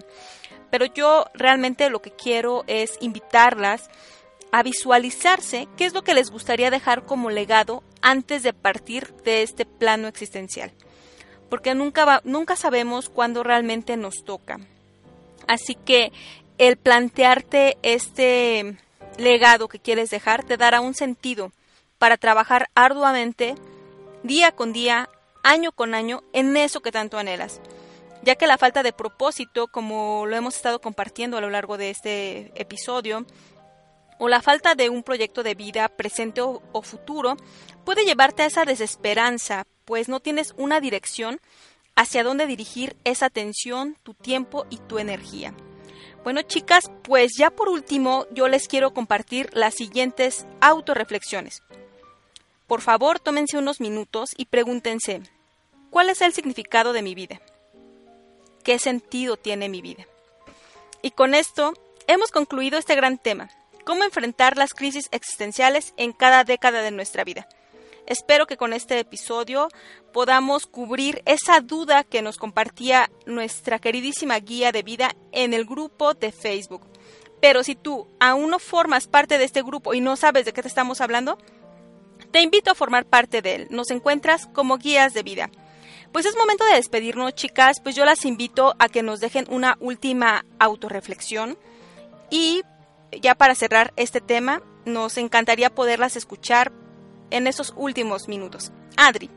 Pero 0.72 0.86
yo 0.86 1.26
realmente 1.34 1.90
lo 1.90 2.02
que 2.02 2.12
quiero 2.12 2.64
es 2.68 2.98
invitarlas 3.02 3.90
a 4.54 4.64
visualizarse 4.64 5.68
qué 5.76 5.86
es 5.86 5.94
lo 5.94 6.04
que 6.04 6.14
les 6.14 6.32
gustaría 6.32 6.72
dejar 6.72 7.06
como 7.06 7.30
legado 7.30 7.84
antes 8.02 8.42
de 8.42 8.54
partir 8.54 9.14
de 9.26 9.44
este 9.44 9.66
plano 9.66 10.08
existencial 10.08 10.72
porque 11.52 11.76
nunca, 11.76 12.22
nunca 12.24 12.56
sabemos 12.56 13.10
cuándo 13.10 13.44
realmente 13.44 13.98
nos 13.98 14.24
toca. 14.24 14.62
Así 15.50 15.76
que 15.76 16.14
el 16.58 16.78
plantearte 16.78 17.78
este 17.84 18.78
legado 19.18 19.68
que 19.68 19.78
quieres 19.78 20.10
dejar 20.10 20.46
te 20.46 20.56
dará 20.56 20.80
un 20.80 20.94
sentido 20.94 21.52
para 21.98 22.16
trabajar 22.16 22.70
arduamente, 22.74 23.56
día 24.24 24.54
con 24.54 24.72
día, 24.72 25.10
año 25.44 25.74
con 25.74 25.94
año, 25.94 26.24
en 26.32 26.56
eso 26.56 26.80
que 26.80 26.94
tanto 26.94 27.18
anhelas. 27.18 27.60
Ya 28.24 28.36
que 28.36 28.48
la 28.48 28.58
falta 28.58 28.82
de 28.82 28.94
propósito, 28.94 29.68
como 29.68 30.26
lo 30.28 30.38
hemos 30.38 30.56
estado 30.56 30.80
compartiendo 30.80 31.36
a 31.36 31.42
lo 31.42 31.50
largo 31.50 31.78
de 31.78 31.90
este 31.90 32.54
episodio, 32.56 33.26
o 34.20 34.30
la 34.30 34.42
falta 34.42 34.74
de 34.74 34.88
un 34.88 35.04
proyecto 35.04 35.44
de 35.44 35.56
vida 35.56 35.90
presente 35.90 36.40
o 36.40 36.82
futuro, 36.82 37.36
puede 37.84 38.06
llevarte 38.06 38.44
a 38.44 38.46
esa 38.46 38.64
desesperanza 38.64 39.66
pues 39.86 40.10
no 40.10 40.20
tienes 40.20 40.54
una 40.58 40.80
dirección 40.80 41.40
hacia 41.96 42.24
dónde 42.24 42.48
dirigir 42.48 42.96
esa 43.04 43.28
atención, 43.28 43.98
tu 44.04 44.14
tiempo 44.14 44.66
y 44.70 44.78
tu 44.78 45.00
energía. 45.00 45.54
Bueno, 46.24 46.44
chicas, 46.44 46.92
pues 47.04 47.32
ya 47.38 47.50
por 47.50 47.68
último 47.68 48.28
yo 48.32 48.48
les 48.48 48.68
quiero 48.68 48.94
compartir 48.94 49.50
las 49.54 49.74
siguientes 49.74 50.46
autorreflexiones. 50.62 51.64
Por 52.68 52.82
favor, 52.82 53.20
tómense 53.20 53.58
unos 53.58 53.82
minutos 53.82 54.30
y 54.38 54.46
pregúntense, 54.46 55.22
¿cuál 55.90 56.10
es 56.10 56.22
el 56.22 56.32
significado 56.32 56.94
de 56.94 57.02
mi 57.02 57.16
vida? 57.16 57.42
¿Qué 58.64 58.80
sentido 58.80 59.36
tiene 59.36 59.68
mi 59.68 59.82
vida? 59.82 60.06
Y 61.02 61.12
con 61.12 61.34
esto 61.34 61.74
hemos 62.08 62.32
concluido 62.32 62.78
este 62.78 62.96
gran 62.96 63.18
tema, 63.18 63.50
cómo 63.84 64.04
enfrentar 64.04 64.58
las 64.58 64.74
crisis 64.74 65.08
existenciales 65.12 65.94
en 65.98 66.14
cada 66.14 66.44
década 66.44 66.82
de 66.82 66.92
nuestra 66.92 67.24
vida. 67.24 67.48
Espero 68.08 68.48
que 68.48 68.58
con 68.58 68.74
este 68.74 69.00
episodio 69.00 69.70
podamos 70.12 70.66
cubrir 70.66 71.22
esa 71.26 71.62
duda 71.62 72.04
que 72.04 72.22
nos 72.22 72.38
compartía 72.38 73.12
nuestra 73.26 73.80
queridísima 73.80 74.38
guía 74.40 74.72
de 74.72 74.84
vida 74.84 75.16
en 75.32 75.54
el 75.54 75.66
grupo 75.66 76.14
de 76.14 76.32
Facebook. 76.32 76.82
Pero 77.42 77.64
si 77.64 77.76
tú 77.76 78.08
aún 78.20 78.50
no 78.50 78.60
formas 78.60 79.08
parte 79.08 79.38
de 79.38 79.46
este 79.46 79.62
grupo 79.64 79.94
y 79.94 80.02
no 80.02 80.16
sabes 80.16 80.46
de 80.46 80.54
qué 80.54 80.62
te 80.62 80.68
estamos 80.68 81.02
hablando, 81.02 81.38
te 82.32 82.42
invito 82.42 82.72
a 82.72 82.76
formar 82.76 83.06
parte 83.06 83.42
de 83.42 83.56
él. 83.56 83.68
Nos 83.70 83.92
encuentras 83.92 84.48
como 84.48 84.78
guías 84.78 85.14
de 85.14 85.24
vida. 85.24 85.50
Pues 86.12 86.26
es 86.26 86.36
momento 86.36 86.66
de 86.66 86.76
despedirnos, 86.76 87.34
chicas. 87.34 87.80
Pues 87.80 87.96
yo 87.96 88.06
las 88.06 88.26
invito 88.26 88.76
a 88.80 88.90
que 88.90 89.04
nos 89.04 89.20
dejen 89.20 89.46
una 89.50 89.78
última 89.80 90.46
autorreflexión. 90.60 91.58
Y 92.30 92.64
ya 93.22 93.36
para 93.36 93.56
cerrar 93.56 93.94
este 93.96 94.22
tema, 94.22 94.62
nos 94.86 95.18
encantaría 95.18 95.70
poderlas 95.70 96.16
escuchar 96.16 96.72
en 97.32 97.48
esos 97.48 97.74
últimos 97.76 98.28
minutos. 98.28 98.72
Adri. 98.98 99.30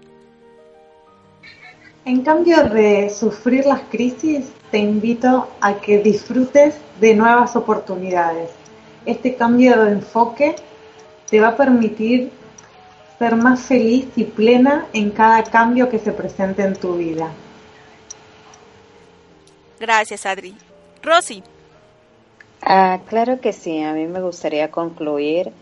En 2.05 2.23
cambio 2.23 2.65
de 2.65 3.09
sufrir 3.09 3.65
las 3.65 3.81
crisis, 3.91 4.47
te 4.71 4.79
invito 4.79 5.49
a 5.61 5.75
que 5.77 5.99
disfrutes 5.99 6.75
de 7.01 7.15
nuevas 7.15 7.57
oportunidades. 7.57 8.51
Este 9.07 9.37
cambio 9.37 9.83
de 9.85 9.93
enfoque 9.93 10.55
te 11.31 11.41
va 11.41 11.49
a 11.49 11.57
permitir 11.57 12.31
ser 13.19 13.37
más 13.37 13.63
feliz 13.63 14.07
y 14.17 14.25
plena 14.25 14.87
en 14.93 15.11
cada 15.11 15.43
cambio 15.45 15.89
que 15.89 15.99
se 15.99 16.13
presente 16.13 16.63
en 16.63 16.75
tu 16.75 16.97
vida. 16.97 17.31
Gracias, 19.81 20.27
Adri. 20.27 20.55
Rosy. 21.03 21.43
Ah, 22.63 23.01
claro 23.07 23.41
que 23.41 23.53
sí, 23.53 23.83
a 23.83 23.93
mí 23.93 24.07
me 24.07 24.21
gustaría 24.21 24.71
concluir 24.71 25.53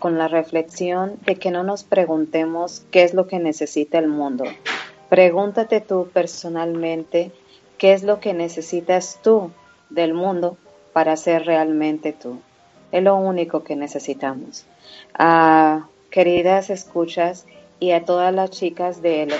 con 0.00 0.18
la 0.18 0.28
reflexión 0.28 1.18
de 1.24 1.36
que 1.36 1.50
no 1.50 1.62
nos 1.62 1.84
preguntemos 1.84 2.84
qué 2.90 3.04
es 3.04 3.14
lo 3.14 3.26
que 3.26 3.38
necesita 3.38 3.98
el 3.98 4.08
mundo. 4.08 4.44
Pregúntate 5.08 5.80
tú 5.80 6.08
personalmente 6.12 7.32
qué 7.78 7.92
es 7.92 8.02
lo 8.02 8.20
que 8.20 8.34
necesitas 8.34 9.18
tú 9.22 9.50
del 9.90 10.14
mundo 10.14 10.56
para 10.92 11.16
ser 11.16 11.46
realmente 11.46 12.12
tú. 12.12 12.40
Es 12.90 13.02
lo 13.02 13.16
único 13.16 13.64
que 13.64 13.76
necesitamos. 13.76 14.66
Ah, 15.14 15.86
queridas 16.10 16.70
escuchas 16.70 17.46
y 17.80 17.92
a 17.92 18.04
todas 18.04 18.32
las 18.34 18.50
chicas 18.50 19.02
del, 19.02 19.32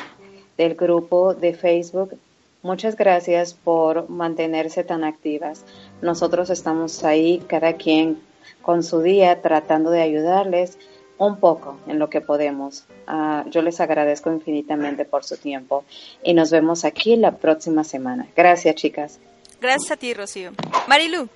del 0.56 0.74
grupo 0.74 1.34
de 1.34 1.54
Facebook, 1.54 2.18
muchas 2.62 2.96
gracias 2.96 3.54
por 3.54 4.08
mantenerse 4.08 4.84
tan 4.84 5.04
activas. 5.04 5.64
Nosotros 6.00 6.50
estamos 6.50 7.04
ahí, 7.04 7.42
cada 7.46 7.74
quien 7.74 8.18
con 8.60 8.82
su 8.82 9.00
día, 9.00 9.40
tratando 9.42 9.90
de 9.90 10.02
ayudarles 10.02 10.78
un 11.18 11.38
poco 11.38 11.78
en 11.86 11.98
lo 11.98 12.10
que 12.10 12.20
podemos. 12.20 12.84
Uh, 13.08 13.48
yo 13.50 13.62
les 13.62 13.80
agradezco 13.80 14.32
infinitamente 14.32 15.04
por 15.04 15.24
su 15.24 15.36
tiempo 15.36 15.84
y 16.22 16.34
nos 16.34 16.50
vemos 16.50 16.84
aquí 16.84 17.16
la 17.16 17.32
próxima 17.32 17.84
semana. 17.84 18.26
Gracias, 18.36 18.74
chicas. 18.74 19.20
Gracias 19.60 19.92
a 19.92 19.96
ti, 19.96 20.14
Rocío. 20.14 20.50
Marilu. 20.88 21.28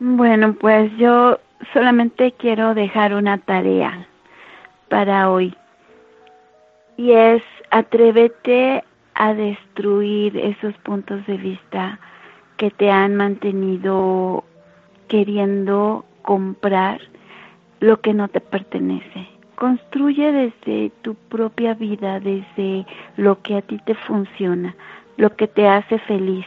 Bueno, 0.00 0.56
pues 0.60 0.90
yo 0.96 1.38
solamente 1.72 2.32
quiero 2.32 2.74
dejar 2.74 3.14
una 3.14 3.38
tarea 3.38 4.08
para 4.88 5.30
hoy 5.30 5.54
y 6.96 7.12
es 7.12 7.42
atrévete 7.70 8.82
a 9.14 9.34
destruir 9.34 10.36
esos 10.36 10.74
puntos 10.78 11.26
de 11.26 11.36
vista 11.36 11.98
que 12.56 12.70
te 12.70 12.90
han 12.90 13.16
mantenido 13.16 14.44
queriendo 15.08 16.04
comprar 16.22 17.00
lo 17.80 18.00
que 18.00 18.14
no 18.14 18.28
te 18.28 18.40
pertenece. 18.40 19.28
Construye 19.56 20.30
desde 20.32 20.90
tu 21.02 21.14
propia 21.14 21.74
vida, 21.74 22.20
desde 22.20 22.86
lo 23.16 23.42
que 23.42 23.56
a 23.56 23.62
ti 23.62 23.78
te 23.84 23.94
funciona, 23.94 24.76
lo 25.16 25.34
que 25.34 25.48
te 25.48 25.66
hace 25.66 25.98
feliz. 26.00 26.46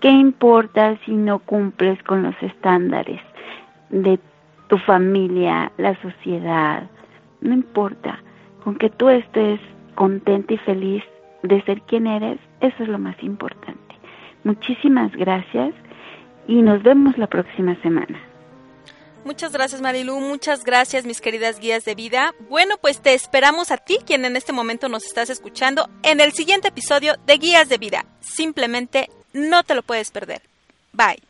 ¿Qué 0.00 0.10
importa 0.10 0.96
si 1.04 1.12
no 1.12 1.40
cumples 1.40 2.00
con 2.04 2.22
los 2.22 2.34
estándares 2.42 3.20
de 3.90 4.18
tu 4.68 4.78
familia, 4.78 5.72
la 5.78 6.00
sociedad, 6.00 6.84
no 7.40 7.52
importa, 7.52 8.18
con 8.62 8.76
que 8.76 8.90
tú 8.90 9.08
estés 9.08 9.60
contenta 9.94 10.54
y 10.54 10.58
feliz 10.58 11.04
de 11.42 11.62
ser 11.62 11.82
quien 11.82 12.06
eres, 12.06 12.38
eso 12.60 12.82
es 12.82 12.88
lo 12.88 12.98
más 12.98 13.22
importante. 13.22 13.80
Muchísimas 14.44 15.12
gracias 15.12 15.74
y 16.46 16.62
nos 16.62 16.82
vemos 16.82 17.16
la 17.18 17.26
próxima 17.26 17.80
semana. 17.82 18.20
Muchas 19.24 19.52
gracias 19.52 19.80
Marilu, 19.80 20.20
muchas 20.20 20.64
gracias 20.64 21.06
mis 21.06 21.22
queridas 21.22 21.58
guías 21.58 21.86
de 21.86 21.94
vida. 21.94 22.34
Bueno, 22.50 22.76
pues 22.80 23.00
te 23.00 23.14
esperamos 23.14 23.70
a 23.70 23.78
ti, 23.78 23.98
quien 24.04 24.26
en 24.26 24.36
este 24.36 24.52
momento 24.52 24.90
nos 24.90 25.06
estás 25.06 25.30
escuchando, 25.30 25.88
en 26.02 26.20
el 26.20 26.32
siguiente 26.32 26.68
episodio 26.68 27.14
de 27.26 27.38
Guías 27.38 27.70
de 27.70 27.78
Vida. 27.78 28.04
Simplemente 28.20 29.08
no 29.32 29.64
te 29.64 29.74
lo 29.74 29.82
puedes 29.82 30.10
perder. 30.10 30.42
Bye. 30.92 31.22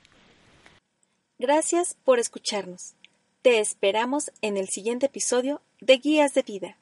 Gracias 1.38 1.96
por 2.04 2.18
escucharnos. 2.18 2.94
Te 3.42 3.60
esperamos 3.60 4.32
en 4.40 4.56
el 4.56 4.68
siguiente 4.68 5.06
episodio 5.06 5.60
de 5.80 5.98
Guías 5.98 6.34
de 6.34 6.42
Vida. 6.42 6.76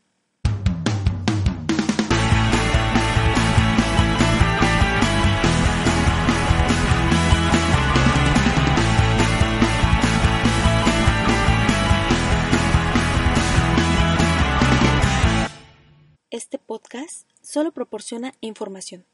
Este 16.42 16.58
podcast 16.58 17.28
solo 17.40 17.70
proporciona 17.70 18.34
información. 18.40 19.04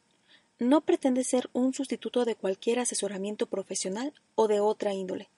No 0.58 0.80
pretende 0.80 1.24
ser 1.24 1.50
un 1.52 1.74
sustituto 1.74 2.24
de 2.24 2.36
cualquier 2.36 2.78
asesoramiento 2.78 3.44
profesional 3.44 4.14
o 4.34 4.48
de 4.48 4.60
otra 4.60 4.94
índole 4.94 5.28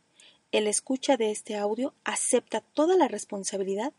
el 0.53 0.67
escucha 0.67 1.17
de 1.17 1.31
este 1.31 1.57
audio 1.57 1.95
acepta 2.05 2.61
toda 2.61 2.97
la 2.97 3.09
responsabilidad 3.09 3.93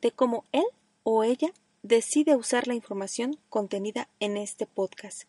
de 0.00 0.12
cómo 0.12 0.44
él 0.52 0.64
o 1.02 1.24
ella 1.24 1.52
decide 1.82 2.36
usar 2.36 2.66
la 2.66 2.74
información 2.74 3.38
contenida 3.48 4.08
en 4.20 4.36
este 4.36 4.66
podcast. 4.66 5.24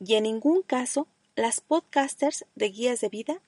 Y 0.00 0.14
en 0.14 0.24
ningún 0.24 0.62
caso 0.62 1.06
las 1.34 1.60
podcasters 1.60 2.44
de 2.54 2.70
guías 2.70 3.00
de 3.00 3.08
vida 3.08 3.40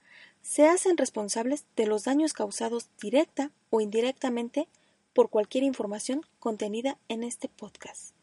se 0.43 0.67
hacen 0.67 0.97
responsables 0.97 1.65
de 1.77 1.87
los 1.87 2.05
daños 2.05 2.33
causados 2.33 2.89
directa 3.01 3.51
o 3.71 3.81
indirectamente 3.81 4.69
por 5.13 5.31
cualquier 5.31 5.65
información 5.65 6.23
contenida 6.39 6.99
en 7.09 7.25
este 7.25 7.49
podcast. 7.49 8.18